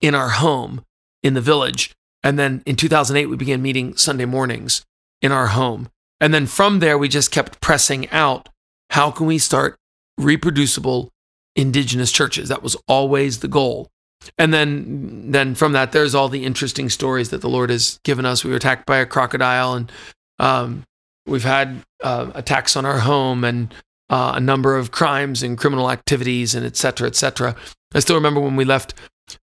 in 0.01 0.15
our 0.15 0.29
home 0.29 0.83
in 1.23 1.33
the 1.33 1.41
village. 1.41 1.95
And 2.23 2.37
then 2.37 2.61
in 2.65 2.75
2008, 2.75 3.27
we 3.27 3.37
began 3.37 3.61
meeting 3.61 3.95
Sunday 3.95 4.25
mornings 4.25 4.85
in 5.21 5.31
our 5.31 5.47
home. 5.47 5.89
And 6.19 6.33
then 6.33 6.47
from 6.47 6.79
there, 6.79 6.97
we 6.97 7.07
just 7.07 7.31
kept 7.31 7.61
pressing 7.61 8.09
out 8.09 8.49
how 8.89 9.11
can 9.11 9.25
we 9.25 9.37
start 9.37 9.77
reproducible 10.17 11.09
indigenous 11.55 12.11
churches? 12.11 12.49
That 12.49 12.63
was 12.63 12.75
always 12.87 13.39
the 13.39 13.47
goal. 13.47 13.89
And 14.37 14.53
then, 14.53 15.31
then 15.31 15.55
from 15.55 15.71
that, 15.73 15.91
there's 15.91 16.13
all 16.13 16.29
the 16.29 16.45
interesting 16.45 16.89
stories 16.89 17.29
that 17.29 17.41
the 17.41 17.49
Lord 17.49 17.69
has 17.69 17.99
given 18.03 18.25
us. 18.25 18.43
We 18.43 18.51
were 18.51 18.57
attacked 18.57 18.85
by 18.85 18.97
a 18.97 19.05
crocodile, 19.05 19.73
and 19.73 19.91
um, 20.39 20.83
We've 21.29 21.43
had 21.43 21.83
uh, 22.03 22.31
attacks 22.33 22.75
on 22.75 22.85
our 22.85 22.99
home 22.99 23.43
and 23.43 23.73
uh, 24.09 24.33
a 24.35 24.39
number 24.39 24.75
of 24.75 24.91
crimes 24.91 25.43
and 25.43 25.57
criminal 25.57 25.91
activities 25.91 26.55
and 26.55 26.65
et 26.65 26.75
cetera, 26.75 27.07
et 27.07 27.15
cetera. 27.15 27.55
I 27.93 27.99
still 27.99 28.15
remember 28.15 28.41
when 28.41 28.55
we 28.55 28.65
left 28.65 28.95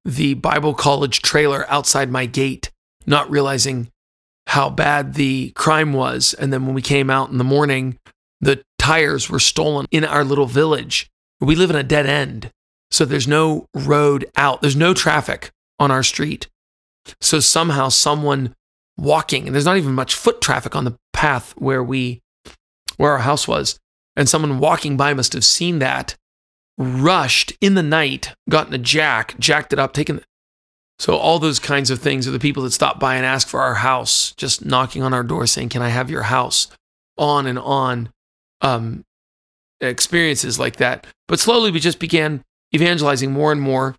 the 0.04 0.34
Bible 0.34 0.74
college 0.74 1.22
trailer 1.22 1.64
outside 1.70 2.10
my 2.10 2.26
gate, 2.26 2.72
not 3.06 3.30
realizing 3.30 3.88
how 4.48 4.68
bad 4.68 5.14
the 5.14 5.50
crime 5.50 5.92
was. 5.92 6.34
And 6.34 6.52
then 6.52 6.66
when 6.66 6.74
we 6.74 6.82
came 6.82 7.08
out 7.08 7.30
in 7.30 7.38
the 7.38 7.44
morning, 7.44 7.98
the 8.40 8.62
tires 8.78 9.30
were 9.30 9.38
stolen 9.38 9.86
in 9.92 10.04
our 10.04 10.24
little 10.24 10.46
village. 10.46 11.08
We 11.40 11.54
live 11.54 11.70
in 11.70 11.76
a 11.76 11.84
dead 11.84 12.06
end. 12.06 12.50
So 12.90 13.05
there's 13.05 13.29
no 13.29 13.66
road 13.75 14.31
out, 14.37 14.61
there's 14.61 14.77
no 14.77 14.94
traffic 14.94 15.51
on 15.79 15.90
our 15.90 16.03
street. 16.03 16.49
So 17.20 17.40
somehow 17.40 17.88
someone 17.88 18.55
walking, 18.96 19.46
and 19.46 19.55
there's 19.55 19.64
not 19.64 19.77
even 19.77 19.94
much 19.94 20.14
foot 20.14 20.40
traffic 20.40 20.75
on 20.75 20.85
the 20.85 20.96
path 21.12 21.53
where 21.57 21.83
we 21.83 22.22
where 22.96 23.12
our 23.12 23.18
house 23.18 23.46
was. 23.46 23.79
And 24.16 24.29
someone 24.29 24.59
walking 24.59 24.96
by 24.96 25.12
must 25.12 25.35
have 25.35 25.44
seen 25.44 25.79
that, 25.81 26.16
rushed 26.79 27.53
in 27.61 27.75
the 27.75 27.83
night, 27.83 28.35
gotten 28.49 28.72
a 28.72 28.79
jack, 28.79 29.38
jacked 29.38 29.72
it 29.72 29.79
up, 29.79 29.92
taken. 29.92 30.22
So 30.99 31.14
all 31.16 31.38
those 31.38 31.59
kinds 31.59 31.90
of 31.90 32.01
things 32.01 32.27
are 32.27 32.31
the 32.31 32.38
people 32.38 32.62
that 32.62 32.70
stop 32.72 32.99
by 32.99 33.16
and 33.16 33.27
ask 33.27 33.46
for 33.46 33.61
our 33.61 33.75
house, 33.75 34.33
just 34.33 34.64
knocking 34.64 35.03
on 35.03 35.12
our 35.12 35.22
door 35.22 35.46
saying, 35.46 35.68
"Can 35.68 35.83
I 35.83 35.90
have 35.90 36.11
your 36.11 36.22
house?" 36.22 36.68
On 37.18 37.46
and 37.46 37.59
on, 37.59 38.11
um, 38.62 39.05
experiences 39.81 40.59
like 40.59 40.77
that. 40.77 41.07
But 41.29 41.40
slowly, 41.40 41.70
we 41.70 41.81
just 41.81 41.99
began 41.99 42.42
evangelizing 42.76 43.32
more 43.32 43.52
and 43.52 43.60
more. 43.60 43.96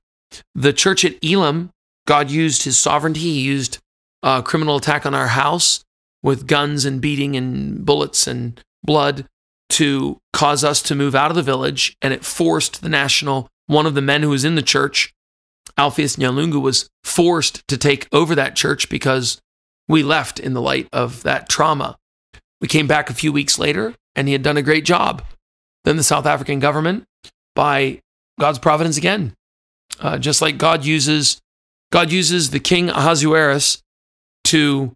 The 0.56 0.74
church 0.74 1.04
at 1.04 1.24
Elim, 1.24 1.72
God 2.06 2.32
used 2.32 2.64
His 2.64 2.78
sovereignty. 2.78 3.20
He 3.20 3.42
used 3.42 3.80
a 4.24 4.42
criminal 4.42 4.78
attack 4.78 5.06
on 5.06 5.14
our 5.14 5.28
house 5.28 5.84
with 6.24 6.48
guns 6.48 6.86
and 6.86 7.02
beating 7.02 7.36
and 7.36 7.86
bullets 7.86 8.28
and 8.28 8.60
blood 8.84 9.26
to 9.70 10.18
cause 10.34 10.64
us 10.64 10.82
to 10.84 10.96
move 10.96 11.16
out 11.16 11.30
of 11.30 11.36
the 11.36 11.44
village. 11.44 11.96
And 12.02 12.14
it 12.14 12.26
forced 12.26 12.82
the 12.82 12.90
national, 12.90 13.50
one 13.68 13.86
of 13.86 13.96
the 13.96 14.02
men 14.02 14.24
who 14.24 14.30
was 14.30 14.46
in 14.46 14.56
the 14.56 14.62
church, 14.62 15.14
Alpheus 15.78 16.16
Nyalungu, 16.16 16.62
was 16.62 16.90
forced 17.04 17.68
to 17.68 17.78
take 17.78 18.08
over 18.12 18.34
that 18.36 18.56
church 18.56 18.90
because 18.90 19.40
we 19.88 20.04
left 20.04 20.40
in 20.40 20.54
the 20.54 20.62
light 20.62 20.88
of 20.92 21.24
that 21.24 21.50
trauma. 21.50 21.98
We 22.60 22.68
came 22.68 22.88
back 22.88 23.10
a 23.10 23.14
few 23.14 23.32
weeks 23.32 23.60
later 23.60 23.94
and 24.16 24.28
he 24.28 24.34
had 24.34 24.44
done 24.44 24.58
a 24.58 24.64
great 24.64 24.86
job. 24.86 25.24
Then 25.84 25.98
the 25.98 26.04
South 26.04 26.26
African 26.26 26.60
government, 26.60 27.06
by 27.56 28.02
God's 28.40 28.60
providence 28.60 28.98
again, 28.98 29.34
uh, 30.00 30.18
just 30.18 30.42
like 30.42 30.58
God 30.58 30.86
uses 30.86 31.40
God 31.92 32.12
uses 32.12 32.50
the 32.50 32.60
king 32.60 32.90
Ahasuerus 32.90 33.82
to 34.46 34.94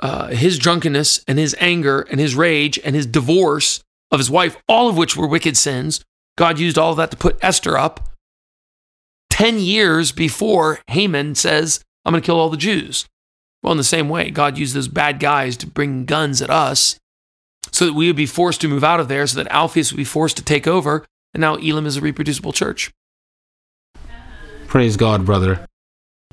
uh, 0.00 0.28
his 0.28 0.58
drunkenness 0.58 1.24
and 1.26 1.38
his 1.38 1.56
anger 1.58 2.02
and 2.02 2.20
his 2.20 2.34
rage 2.34 2.78
and 2.84 2.94
his 2.94 3.06
divorce 3.06 3.82
of 4.10 4.20
his 4.20 4.30
wife, 4.30 4.56
all 4.68 4.88
of 4.88 4.96
which 4.96 5.16
were 5.16 5.26
wicked 5.26 5.56
sins. 5.56 6.04
God 6.36 6.58
used 6.58 6.78
all 6.78 6.92
of 6.92 6.96
that 6.98 7.10
to 7.10 7.16
put 7.16 7.38
Esther 7.42 7.76
up 7.76 8.08
10 9.30 9.58
years 9.58 10.12
before 10.12 10.80
Haman 10.86 11.34
says, 11.34 11.80
I'm 12.04 12.12
going 12.12 12.22
to 12.22 12.26
kill 12.26 12.38
all 12.38 12.48
the 12.48 12.56
Jews. 12.56 13.06
Well, 13.62 13.72
in 13.72 13.78
the 13.78 13.84
same 13.84 14.08
way, 14.08 14.30
God 14.30 14.56
used 14.56 14.74
those 14.74 14.88
bad 14.88 15.18
guys 15.18 15.56
to 15.58 15.66
bring 15.66 16.04
guns 16.04 16.40
at 16.40 16.50
us 16.50 16.98
so 17.72 17.86
that 17.86 17.92
we 17.92 18.06
would 18.06 18.16
be 18.16 18.26
forced 18.26 18.60
to 18.62 18.68
move 18.68 18.84
out 18.84 19.00
of 19.00 19.08
there, 19.08 19.26
so 19.26 19.42
that 19.42 19.52
Alpheus 19.52 19.92
would 19.92 19.98
be 19.98 20.04
forced 20.04 20.36
to 20.36 20.44
take 20.44 20.66
over. 20.66 21.04
And 21.34 21.40
now 21.40 21.56
Elim 21.56 21.86
is 21.86 21.96
a 21.96 22.00
reproducible 22.00 22.52
church. 22.52 22.90
Praise 24.66 24.96
God, 24.96 25.24
brother. 25.24 25.66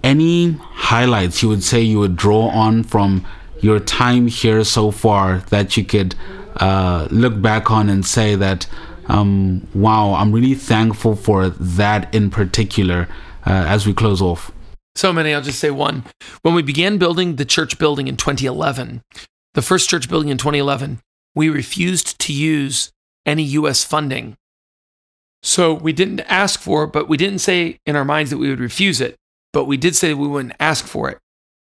Any 0.04 0.52
highlights 0.52 1.42
you 1.42 1.50
would 1.50 1.64
say 1.64 1.82
you 1.82 2.00
would 2.00 2.16
draw 2.16 2.50
on 2.50 2.84
from 2.84 3.26
your 3.62 3.80
time 3.80 4.28
here 4.28 4.64
so 4.64 4.92
far 4.92 5.40
that 5.50 5.78
you 5.78 5.84
could 5.84 6.16
uh, 6.58 7.08
look 7.10 7.42
back 7.42 7.72
on 7.72 7.90
and 7.90 8.06
say 8.06 8.36
that, 8.36 8.68
um, 9.08 9.68
wow, 9.74 10.14
I'm 10.14 10.32
really 10.32 10.56
thankful 10.56 11.16
for 11.16 11.50
that 11.50 12.14
in 12.14 12.30
particular 12.30 13.08
uh, 13.46 13.66
as 13.68 13.86
we 13.86 13.94
close 13.94 14.22
off? 14.22 14.52
So 14.96 15.12
many, 15.12 15.34
I'll 15.34 15.42
just 15.42 15.60
say 15.60 15.72
one. 15.72 16.06
When 16.42 16.54
we 16.54 16.62
began 16.62 16.98
building 16.98 17.36
the 17.36 17.46
church 17.46 17.78
building 17.78 18.08
in 18.08 18.18
2011, 18.18 19.02
the 19.54 19.62
first 19.62 19.90
church 19.90 20.10
building 20.10 20.30
in 20.30 20.38
2011, 20.38 21.00
we 21.34 21.50
refused 21.50 22.18
to 22.20 22.34
use 22.34 22.92
any 23.26 23.44
US 23.44 23.84
funding. 23.84 24.38
So 25.46 25.76
we 25.76 25.94
didn't 25.94 26.22
ask 26.22 26.60
for 26.60 26.86
it, 26.86 26.88
but 26.92 27.08
we 27.08 27.18
didn't 27.18 27.38
say 27.38 27.80
in 27.86 27.96
our 27.96 28.04
minds 28.04 28.32
that 28.32 28.40
we 28.40 28.50
would 28.50 28.60
refuse 28.60 29.00
it, 29.00 29.16
but 29.54 29.66
we 29.66 29.78
did 29.78 29.96
say 29.96 30.12
we 30.16 30.28
wouldn't 30.28 30.56
ask 30.60 30.88
for 30.88 31.08
it. 31.08 31.20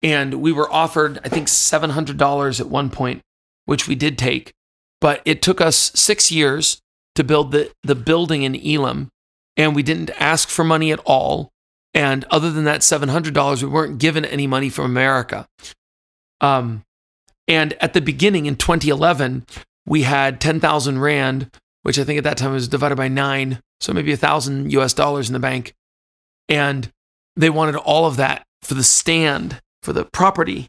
And 0.02 0.36
we 0.36 0.54
were 0.54 0.72
offered, 0.72 1.20
I 1.26 1.28
think, 1.28 1.50
$700 1.50 2.60
at 2.62 2.70
one 2.70 2.90
point, 2.90 3.22
which 3.66 3.86
we 3.86 3.94
did 3.94 4.18
take. 4.18 4.54
But 5.02 5.22
it 5.26 5.42
took 5.42 5.60
us 5.60 5.92
six 5.94 6.32
years 6.32 6.80
to 7.16 7.26
build 7.26 7.52
the, 7.52 7.70
the 7.84 7.94
building 7.94 8.44
in 8.44 8.56
Elim, 8.56 9.10
and 9.58 9.76
we 9.76 9.84
didn't 9.84 10.12
ask 10.12 10.48
for 10.48 10.64
money 10.64 10.94
at 10.94 11.02
all. 11.04 11.50
And 11.94 12.24
other 12.32 12.52
than 12.52 12.64
that 12.64 12.82
$700, 12.82 13.62
we 13.62 13.68
weren't 13.68 13.98
given 13.98 14.24
any 14.24 14.48
money 14.48 14.70
from 14.70 14.86
America. 14.86 15.46
Um, 16.40 16.84
and 17.50 17.74
at 17.82 17.92
the 17.92 18.02
beginning 18.02 18.46
in 18.46 18.56
2011, 18.56 19.46
we 19.86 20.04
had 20.04 20.40
10,000 20.40 21.00
Rand, 21.00 21.52
which 21.88 21.98
I 21.98 22.04
think 22.04 22.18
at 22.18 22.26
that 22.26 22.36
time 22.36 22.52
was 22.52 22.68
divided 22.68 22.98
by 22.98 23.08
nine. 23.08 23.62
So 23.80 23.94
maybe 23.94 24.12
a 24.12 24.18
thousand 24.18 24.74
US 24.74 24.94
dollars 24.94 25.30
in 25.30 25.34
the 25.34 25.40
bank. 25.40 25.74
And 26.50 26.92
they 27.38 27.50
wanted 27.50 27.78
all 27.78 28.06
of 28.06 28.18
that 28.18 28.44
for 28.62 28.74
the 28.74 28.84
stand, 28.84 29.62
for 29.82 29.94
the 29.94 30.04
property 30.04 30.68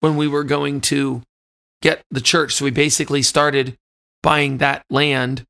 when 0.00 0.16
we 0.16 0.26
were 0.26 0.44
going 0.44 0.80
to 0.80 1.20
get 1.82 2.00
the 2.10 2.22
church. 2.22 2.54
So 2.54 2.64
we 2.64 2.70
basically 2.70 3.20
started 3.20 3.76
buying 4.22 4.56
that 4.56 4.86
land, 4.88 5.44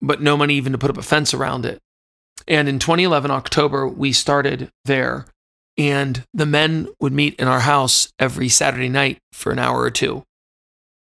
but 0.00 0.22
no 0.22 0.38
money 0.38 0.54
even 0.54 0.72
to 0.72 0.78
put 0.78 0.88
up 0.88 0.96
a 0.96 1.02
fence 1.02 1.34
around 1.34 1.66
it. 1.66 1.78
And 2.48 2.66
in 2.66 2.78
2011, 2.78 3.30
October, 3.30 3.86
we 3.86 4.10
started 4.10 4.70
there. 4.86 5.26
And 5.76 6.24
the 6.32 6.46
men 6.46 6.88
would 6.98 7.12
meet 7.12 7.34
in 7.34 7.46
our 7.46 7.60
house 7.60 8.10
every 8.18 8.48
Saturday 8.48 8.88
night 8.88 9.18
for 9.34 9.52
an 9.52 9.58
hour 9.58 9.82
or 9.82 9.90
two. 9.90 10.24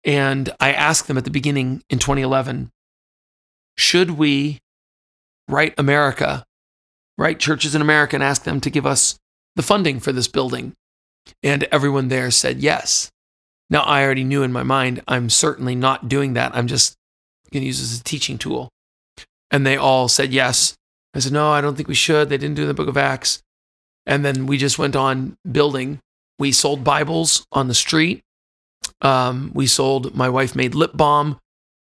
And 0.04 0.54
I 0.60 0.74
asked 0.74 1.08
them 1.08 1.18
at 1.18 1.24
the 1.24 1.32
beginning 1.32 1.84
in 1.90 2.00
2011 2.00 2.70
should 3.78 4.12
we 4.12 4.60
write 5.48 5.74
America, 5.78 6.46
write 7.18 7.40
churches 7.40 7.76
in 7.76 7.82
America, 7.82 8.16
and 8.16 8.24
ask 8.24 8.44
them 8.44 8.62
to 8.62 8.70
give 8.70 8.86
us 8.86 9.18
the 9.56 9.64
funding 9.64 10.00
for 10.00 10.12
this 10.12 10.28
building? 10.28 10.74
And 11.42 11.64
everyone 11.66 12.10
there 12.10 12.32
said 12.32 12.60
yes. 12.60 13.12
Now, 13.70 13.82
I 13.82 14.04
already 14.04 14.24
knew 14.24 14.44
in 14.44 14.52
my 14.52 14.64
mind, 14.64 15.02
I'm 15.08 15.30
certainly 15.30 15.76
not 15.76 16.10
doing 16.10 16.34
that. 16.34 16.56
I'm 16.56 16.68
just 16.68 16.96
going 17.52 17.62
to 17.62 17.68
use 17.68 17.80
this 17.80 17.94
as 17.94 18.02
a 18.02 18.04
teaching 18.04 18.38
tool. 18.38 18.70
And 19.52 19.66
they 19.66 19.78
all 19.78 20.08
said 20.08 20.34
yes. 20.34 20.76
I 21.14 21.20
said, 21.20 21.32
no, 21.32 21.52
I 21.52 21.62
don't 21.62 21.76
think 21.76 21.88
we 21.88 21.96
should. 21.96 22.30
They 22.30 22.38
didn't 22.38 22.56
do 22.56 22.66
the 22.66 22.74
book 22.74 22.88
of 22.88 22.98
Acts. 22.98 23.42
And 24.06 24.26
then 24.26 24.48
we 24.48 24.58
just 24.58 24.80
went 24.80 24.96
on 24.96 25.38
building. 25.50 26.00
We 26.40 26.52
sold 26.52 26.84
Bibles 26.84 27.46
on 27.52 27.68
the 27.68 27.74
street. 27.74 28.22
Um, 29.02 29.52
we 29.54 29.68
sold, 29.68 30.16
my 30.16 30.30
wife 30.30 30.56
made 30.56 30.76
lip 30.76 30.92
balm. 30.94 31.40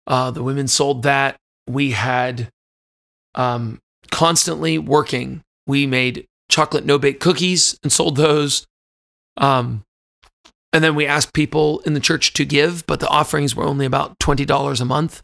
Uh, 0.06 0.30
the 0.30 0.42
women 0.42 0.68
sold 0.68 1.04
that. 1.04 1.36
We 1.72 1.92
had 1.92 2.50
um, 3.34 3.80
constantly 4.10 4.78
working. 4.78 5.42
We 5.66 5.86
made 5.86 6.26
chocolate 6.48 6.84
no 6.84 6.98
bake 6.98 7.20
cookies 7.20 7.78
and 7.82 7.92
sold 7.92 8.16
those. 8.16 8.66
Um, 9.36 9.84
and 10.72 10.84
then 10.84 10.94
we 10.94 11.06
asked 11.06 11.32
people 11.32 11.80
in 11.80 11.94
the 11.94 12.00
church 12.00 12.32
to 12.34 12.44
give, 12.44 12.86
but 12.86 13.00
the 13.00 13.08
offerings 13.08 13.56
were 13.56 13.64
only 13.64 13.86
about 13.86 14.18
$20 14.18 14.80
a 14.80 14.84
month. 14.84 15.22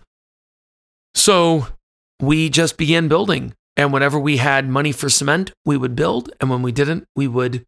So 1.15 1.69
we 2.21 2.49
just 2.49 2.77
began 2.77 3.09
building. 3.09 3.55
And 3.77 3.93
whenever 3.93 4.19
we 4.19 4.39
had 4.39 4.69
money 4.69 4.93
for 4.93 5.09
cement, 5.09 5.53
we 5.65 5.77
would 5.77 5.95
build, 5.95 6.31
and 6.41 6.49
when 6.49 6.63
we 6.63 6.73
didn't, 6.73 7.07
we 7.15 7.29
would 7.29 7.65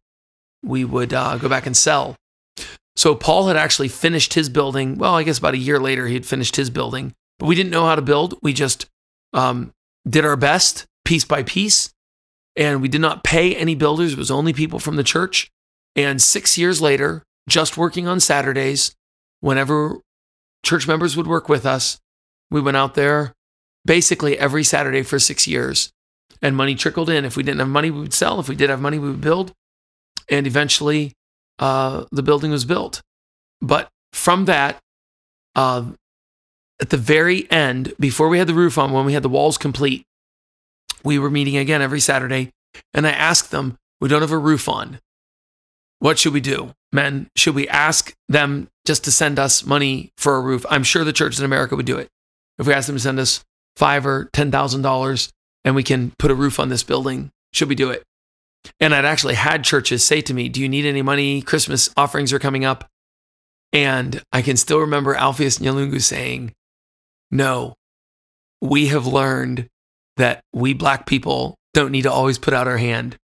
we 0.63 0.83
would 0.83 1.13
uh, 1.13 1.37
go 1.37 1.47
back 1.47 1.65
and 1.65 1.77
sell. 1.77 2.15
So 2.95 3.15
Paul 3.15 3.47
had 3.47 3.55
actually 3.55 3.87
finished 3.87 4.33
his 4.33 4.49
building. 4.49 4.97
Well, 4.97 5.15
I 5.15 5.23
guess 5.23 5.37
about 5.37 5.53
a 5.53 5.59
year 5.59 5.79
later, 5.79 6.07
he 6.07 6.15
had 6.15 6.25
finished 6.25 6.57
his 6.57 6.69
building, 6.69 7.13
but 7.39 7.47
we 7.47 7.55
didn't 7.55 7.71
know 7.71 7.85
how 7.85 7.95
to 7.95 8.01
build. 8.01 8.37
We 8.41 8.53
just 8.53 8.85
um, 9.33 9.73
did 10.07 10.25
our 10.25 10.35
best, 10.35 10.85
piece 11.05 11.25
by 11.25 11.43
piece, 11.43 11.91
and 12.55 12.81
we 12.81 12.87
did 12.87 13.01
not 13.01 13.23
pay 13.23 13.55
any 13.55 13.73
builders. 13.73 14.13
It 14.13 14.19
was 14.19 14.29
only 14.29 14.53
people 14.53 14.79
from 14.79 14.97
the 14.97 15.03
church. 15.03 15.49
And 15.95 16.21
six 16.21 16.57
years 16.57 16.81
later, 16.81 17.23
just 17.47 17.77
working 17.77 18.07
on 18.07 18.19
Saturdays, 18.19 18.93
whenever 19.39 20.01
church 20.63 20.87
members 20.87 21.17
would 21.17 21.27
work 21.27 21.49
with 21.49 21.65
us, 21.65 21.99
we 22.51 22.61
went 22.61 22.77
out 22.77 22.95
there 22.95 23.33
basically 23.85 24.37
every 24.37 24.63
Saturday 24.63 25.03
for 25.03 25.19
six 25.19 25.47
years 25.47 25.91
and 26.41 26.55
money 26.55 26.75
trickled 26.75 27.09
in. 27.09 27.25
If 27.25 27.35
we 27.35 27.43
didn't 27.43 27.59
have 27.59 27.69
money, 27.69 27.91
we 27.91 28.01
would 28.01 28.13
sell. 28.13 28.39
If 28.39 28.49
we 28.49 28.55
did 28.55 28.69
have 28.69 28.81
money, 28.81 28.99
we 28.99 29.09
would 29.09 29.21
build. 29.21 29.53
And 30.29 30.45
eventually, 30.45 31.13
uh, 31.57 32.05
the 32.11 32.23
building 32.23 32.51
was 32.51 32.65
built. 32.65 33.01
But 33.61 33.89
from 34.13 34.45
that, 34.45 34.79
uh, 35.55 35.91
at 36.81 36.89
the 36.89 36.97
very 36.97 37.49
end, 37.51 37.93
before 37.99 38.29
we 38.29 38.37
had 38.37 38.47
the 38.47 38.53
roof 38.53 38.77
on, 38.77 38.91
when 38.91 39.05
we 39.05 39.13
had 39.13 39.23
the 39.23 39.29
walls 39.29 39.57
complete, 39.57 40.05
we 41.03 41.19
were 41.19 41.29
meeting 41.29 41.57
again 41.57 41.81
every 41.81 41.99
Saturday. 41.99 42.51
And 42.93 43.05
I 43.07 43.11
asked 43.11 43.51
them, 43.51 43.77
We 43.99 44.09
don't 44.09 44.21
have 44.21 44.31
a 44.31 44.37
roof 44.37 44.69
on. 44.69 44.99
What 45.99 46.17
should 46.17 46.33
we 46.33 46.41
do? 46.41 46.73
Men, 46.91 47.27
should 47.35 47.55
we 47.55 47.67
ask 47.67 48.13
them 48.29 48.69
just 48.85 49.03
to 49.03 49.11
send 49.11 49.37
us 49.37 49.65
money 49.65 50.11
for 50.17 50.35
a 50.35 50.41
roof? 50.41 50.65
I'm 50.69 50.83
sure 50.83 51.03
the 51.03 51.13
churches 51.13 51.39
in 51.39 51.45
America 51.45 51.75
would 51.75 51.85
do 51.85 51.97
it. 51.97 52.07
If 52.57 52.67
we 52.67 52.73
asked 52.73 52.87
them 52.87 52.95
to 52.95 53.01
send 53.01 53.19
us 53.19 53.43
five 53.75 54.05
or 54.05 54.29
ten 54.33 54.51
thousand 54.51 54.81
dollars 54.81 55.29
and 55.65 55.75
we 55.75 55.83
can 55.83 56.11
put 56.17 56.31
a 56.31 56.35
roof 56.35 56.59
on 56.59 56.69
this 56.69 56.83
building. 56.83 57.31
Should 57.53 57.69
we 57.69 57.75
do 57.75 57.89
it? 57.89 58.03
And 58.79 58.93
I'd 58.93 59.05
actually 59.05 59.35
had 59.35 59.63
churches 59.63 60.03
say 60.03 60.21
to 60.21 60.33
me, 60.33 60.49
Do 60.49 60.61
you 60.61 60.69
need 60.69 60.85
any 60.85 61.01
money? 61.01 61.41
Christmas 61.41 61.89
offerings 61.97 62.31
are 62.33 62.39
coming 62.39 62.65
up. 62.65 62.87
And 63.71 64.21
I 64.31 64.41
can 64.41 64.57
still 64.57 64.79
remember 64.79 65.15
Alpheus 65.15 65.59
Nyalungu 65.59 66.01
saying, 66.01 66.53
No, 67.31 67.75
we 68.61 68.87
have 68.87 69.05
learned 69.07 69.67
that 70.17 70.43
we 70.53 70.73
black 70.73 71.05
people 71.05 71.55
don't 71.73 71.91
need 71.91 72.03
to 72.03 72.11
always 72.11 72.37
put 72.37 72.53
out 72.53 72.67
our 72.67 72.77
hand. 72.77 73.17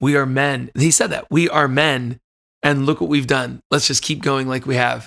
We 0.00 0.16
are 0.16 0.26
men. 0.26 0.70
He 0.76 0.90
said 0.90 1.10
that. 1.10 1.26
We 1.30 1.48
are 1.48 1.68
men. 1.68 2.18
And 2.62 2.86
look 2.86 3.00
what 3.00 3.10
we've 3.10 3.26
done. 3.26 3.60
Let's 3.70 3.86
just 3.86 4.02
keep 4.02 4.22
going 4.22 4.48
like 4.48 4.66
we 4.66 4.76
have. 4.76 5.06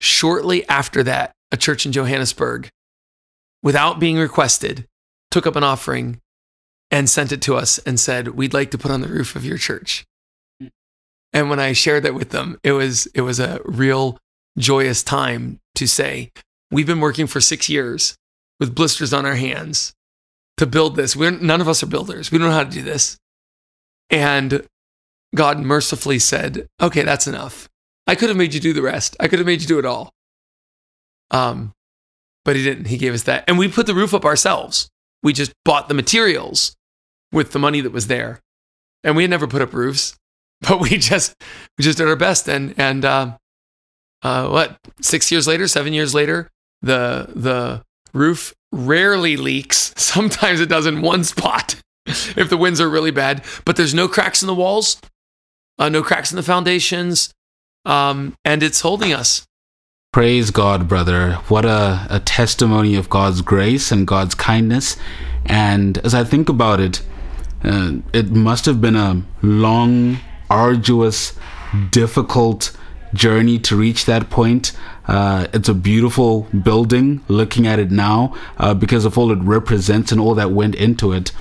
Shortly 0.00 0.66
after 0.68 1.02
that, 1.02 1.32
a 1.52 1.56
church 1.56 1.84
in 1.84 1.92
Johannesburg, 1.92 2.70
without 3.62 4.00
being 4.00 4.16
requested, 4.16 4.86
took 5.30 5.46
up 5.46 5.56
an 5.56 5.64
offering 5.64 6.18
and 6.90 7.08
sent 7.08 7.32
it 7.32 7.42
to 7.42 7.56
us 7.56 7.78
and 7.78 8.00
said, 8.00 8.28
"We'd 8.28 8.54
like 8.54 8.70
to 8.70 8.78
put 8.78 8.90
on 8.90 9.02
the 9.02 9.08
roof 9.08 9.36
of 9.36 9.44
your 9.44 9.58
church." 9.58 10.04
And 11.32 11.48
when 11.48 11.60
I 11.60 11.72
shared 11.72 12.02
that 12.04 12.14
with 12.14 12.30
them, 12.30 12.58
it 12.64 12.72
was 12.72 13.06
it 13.14 13.20
was 13.20 13.38
a 13.38 13.60
real 13.64 14.18
joyous 14.58 15.02
time 15.02 15.60
to 15.76 15.86
say, 15.86 16.32
"We've 16.70 16.86
been 16.86 17.00
working 17.00 17.26
for 17.26 17.40
6 17.40 17.68
years 17.68 18.16
with 18.58 18.74
blisters 18.74 19.12
on 19.12 19.26
our 19.26 19.34
hands 19.34 19.92
to 20.56 20.66
build 20.66 20.96
this. 20.96 21.16
We're 21.16 21.30
none 21.30 21.60
of 21.60 21.68
us 21.68 21.82
are 21.82 21.86
builders. 21.86 22.30
We 22.30 22.38
don't 22.38 22.48
know 22.48 22.54
how 22.54 22.64
to 22.64 22.70
do 22.70 22.82
this." 22.82 23.18
And 24.10 24.66
God 25.34 25.60
mercifully 25.60 26.18
said, 26.18 26.66
"Okay, 26.80 27.02
that's 27.02 27.26
enough. 27.26 27.68
I 28.06 28.14
could 28.14 28.28
have 28.28 28.38
made 28.38 28.54
you 28.54 28.60
do 28.60 28.72
the 28.72 28.82
rest. 28.82 29.16
I 29.20 29.28
could 29.28 29.38
have 29.38 29.46
made 29.46 29.60
you 29.60 29.68
do 29.68 29.78
it 29.78 29.86
all." 29.86 30.12
Um, 31.30 31.72
but 32.44 32.56
he 32.56 32.62
didn't. 32.62 32.86
He 32.86 32.96
gave 32.96 33.14
us 33.14 33.24
that. 33.24 33.44
And 33.46 33.58
we 33.58 33.68
put 33.68 33.86
the 33.86 33.94
roof 33.94 34.14
up 34.14 34.24
ourselves. 34.24 34.88
We 35.22 35.32
just 35.32 35.52
bought 35.64 35.88
the 35.88 35.94
materials 35.94 36.74
with 37.32 37.52
the 37.52 37.58
money 37.58 37.80
that 37.80 37.92
was 37.92 38.06
there. 38.06 38.40
And 39.04 39.16
we 39.16 39.22
had 39.22 39.30
never 39.30 39.46
put 39.46 39.62
up 39.62 39.72
roofs. 39.72 40.16
but 40.68 40.80
we 40.80 40.98
just 40.98 41.34
we 41.78 41.84
just 41.84 41.98
did 41.98 42.08
our 42.08 42.16
best. 42.16 42.48
And 42.48 42.74
and 42.76 43.04
uh, 43.04 43.36
uh, 44.22 44.48
what 44.48 44.78
six 45.00 45.30
years 45.32 45.46
later, 45.46 45.66
seven 45.66 45.92
years 45.92 46.14
later, 46.14 46.50
the 46.82 47.28
the 47.34 47.82
roof 48.12 48.54
rarely 48.72 49.36
leaks. 49.36 49.92
Sometimes 49.96 50.60
it 50.60 50.68
does 50.68 50.86
in 50.86 51.02
one 51.02 51.24
spot 51.24 51.76
if 52.06 52.48
the 52.48 52.56
winds 52.56 52.80
are 52.80 52.88
really 52.88 53.10
bad, 53.10 53.44
but 53.64 53.76
there's 53.76 53.94
no 53.94 54.08
cracks 54.08 54.42
in 54.42 54.46
the 54.46 54.54
walls, 54.54 55.00
uh, 55.78 55.88
no 55.88 56.02
cracks 56.02 56.32
in 56.32 56.36
the 56.36 56.42
foundations, 56.42 57.32
um, 57.84 58.34
and 58.44 58.62
it's 58.62 58.80
holding 58.80 59.12
us. 59.12 59.46
Praise 60.12 60.50
God, 60.50 60.88
brother. 60.88 61.34
What 61.46 61.64
a, 61.64 62.06
a 62.10 62.18
testimony 62.18 62.96
of 62.96 63.08
God's 63.08 63.42
grace 63.42 63.92
and 63.92 64.08
God's 64.08 64.34
kindness. 64.34 64.96
And 65.46 65.98
as 65.98 66.14
I 66.14 66.24
think 66.24 66.48
about 66.48 66.80
it, 66.80 67.00
uh, 67.62 67.92
it 68.12 68.30
must 68.30 68.66
have 68.66 68.80
been 68.80 68.96
a 68.96 69.22
long, 69.40 70.18
arduous, 70.48 71.34
difficult 71.90 72.76
journey 73.14 73.58
to 73.58 73.76
reach 73.76 74.04
that 74.04 74.30
point. 74.30 74.72
Uh, 75.06 75.46
it's 75.52 75.68
a 75.68 75.74
beautiful 75.74 76.42
building 76.62 77.22
looking 77.28 77.66
at 77.66 77.78
it 77.78 77.90
now 77.90 78.34
uh, 78.58 78.74
because 78.74 79.04
of 79.04 79.18
all 79.18 79.32
it 79.32 79.38
represents 79.38 80.12
and 80.12 80.20
all 80.20 80.34
that 80.34 80.50
went 80.50 80.74
into 80.74 81.12
it. 81.12 81.32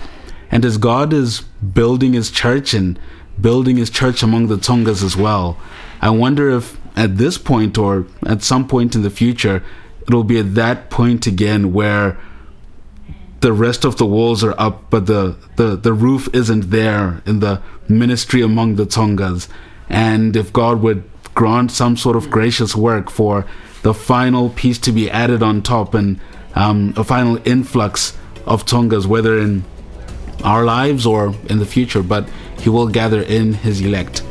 And 0.52 0.66
as 0.66 0.78
God 0.78 1.14
is 1.14 1.42
building 1.42 2.14
his 2.14 2.32
church 2.32 2.74
and 2.74 3.00
building 3.40 3.78
his 3.78 3.90
church 3.90 4.24
among 4.24 4.48
the 4.48 4.58
Tsongas 4.58 5.04
as 5.04 5.16
well, 5.16 5.58
I 6.02 6.10
wonder 6.10 6.50
if 6.50 6.80
at 6.96 7.18
this 7.18 7.38
point 7.38 7.78
or 7.78 8.08
at 8.26 8.42
some 8.42 8.68
point 8.68 8.96
in 8.96 9.04
the 9.04 9.10
future, 9.10 9.64
it'll 10.02 10.24
be 10.24 10.40
at 10.40 10.56
that 10.56 10.90
point 10.90 11.28
again 11.28 11.72
where 11.72 12.18
the 13.42 13.54
rest 13.54 13.86
of 13.86 13.98
the 13.98 14.06
walls 14.06 14.44
are 14.44 14.60
up, 14.60 14.90
but 14.90 15.06
the, 15.06 15.38
the, 15.56 15.76
the 15.76 15.94
roof 15.94 16.28
isn't 16.34 16.72
there 16.72 17.22
in 17.26 17.40
the 17.40 17.62
ministry 17.88 18.42
among 18.42 18.76
the 18.76 18.86
Tsongas. 18.86 19.48
And 19.88 20.36
if 20.36 20.52
God 20.52 20.82
would 20.82 21.10
grant 21.40 21.72
some 21.72 21.96
sort 21.96 22.18
of 22.18 22.30
gracious 22.30 22.76
work 22.76 23.10
for 23.10 23.46
the 23.82 23.94
final 23.94 24.50
piece 24.50 24.78
to 24.78 24.92
be 24.92 25.10
added 25.10 25.42
on 25.42 25.62
top 25.62 25.94
and 25.94 26.20
um, 26.56 26.94
a 26.98 27.04
final 27.04 27.40
influx 27.48 28.18
of 28.46 28.66
Tsongas, 28.66 29.06
whether 29.06 29.40
in 29.40 29.64
our 30.44 30.66
lives 30.66 31.06
or 31.06 31.34
in 31.50 31.60
the 31.60 31.66
future, 31.66 32.04
but 32.04 32.28
He 32.60 32.70
will 32.70 32.90
gather 32.90 33.22
in 33.22 33.54
His 33.54 33.80
elect. 33.80 34.22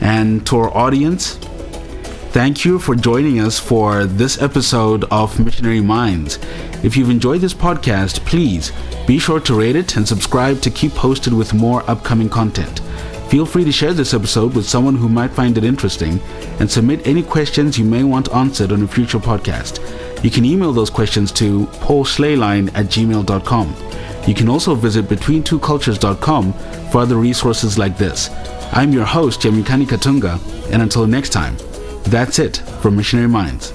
And 0.00 0.46
to 0.46 0.56
our 0.60 0.74
audience, 0.74 1.38
Thank 2.30 2.64
you 2.64 2.78
for 2.78 2.94
joining 2.94 3.40
us 3.40 3.58
for 3.58 4.04
this 4.04 4.40
episode 4.40 5.04
of 5.10 5.40
Missionary 5.40 5.80
Minds. 5.80 6.38
If 6.84 6.94
you've 6.94 7.10
enjoyed 7.10 7.40
this 7.40 7.54
podcast, 7.54 8.24
please 8.26 8.70
be 9.06 9.18
sure 9.18 9.40
to 9.40 9.58
rate 9.58 9.76
it 9.76 9.96
and 9.96 10.06
subscribe 10.06 10.60
to 10.60 10.70
keep 10.70 10.92
posted 10.92 11.32
with 11.32 11.54
more 11.54 11.82
upcoming 11.90 12.28
content. 12.28 12.80
Feel 13.28 13.44
free 13.44 13.64
to 13.64 13.72
share 13.72 13.92
this 13.92 14.14
episode 14.14 14.54
with 14.54 14.66
someone 14.66 14.96
who 14.96 15.06
might 15.08 15.30
find 15.30 15.58
it 15.58 15.64
interesting 15.64 16.18
and 16.60 16.70
submit 16.70 17.06
any 17.06 17.22
questions 17.22 17.78
you 17.78 17.84
may 17.84 18.02
want 18.02 18.34
answered 18.34 18.72
on 18.72 18.82
a 18.82 18.88
future 18.88 19.18
podcast. 19.18 20.24
You 20.24 20.30
can 20.30 20.46
email 20.46 20.72
those 20.72 20.88
questions 20.88 21.30
to 21.32 21.66
paulschleyline 21.66 22.68
at 22.68 22.86
gmail.com. 22.86 23.76
You 24.26 24.34
can 24.34 24.48
also 24.48 24.74
visit 24.74 25.04
betweentwocultures.com 25.06 26.52
for 26.90 26.98
other 26.98 27.16
resources 27.16 27.76
like 27.76 27.98
this. 27.98 28.30
I'm 28.72 28.92
your 28.92 29.04
host, 29.04 29.40
Yamikani 29.42 29.86
Katunga, 29.86 30.40
and 30.72 30.80
until 30.80 31.06
next 31.06 31.28
time, 31.30 31.56
that's 32.04 32.38
it 32.38 32.56
from 32.80 32.96
Missionary 32.96 33.28
Minds. 33.28 33.72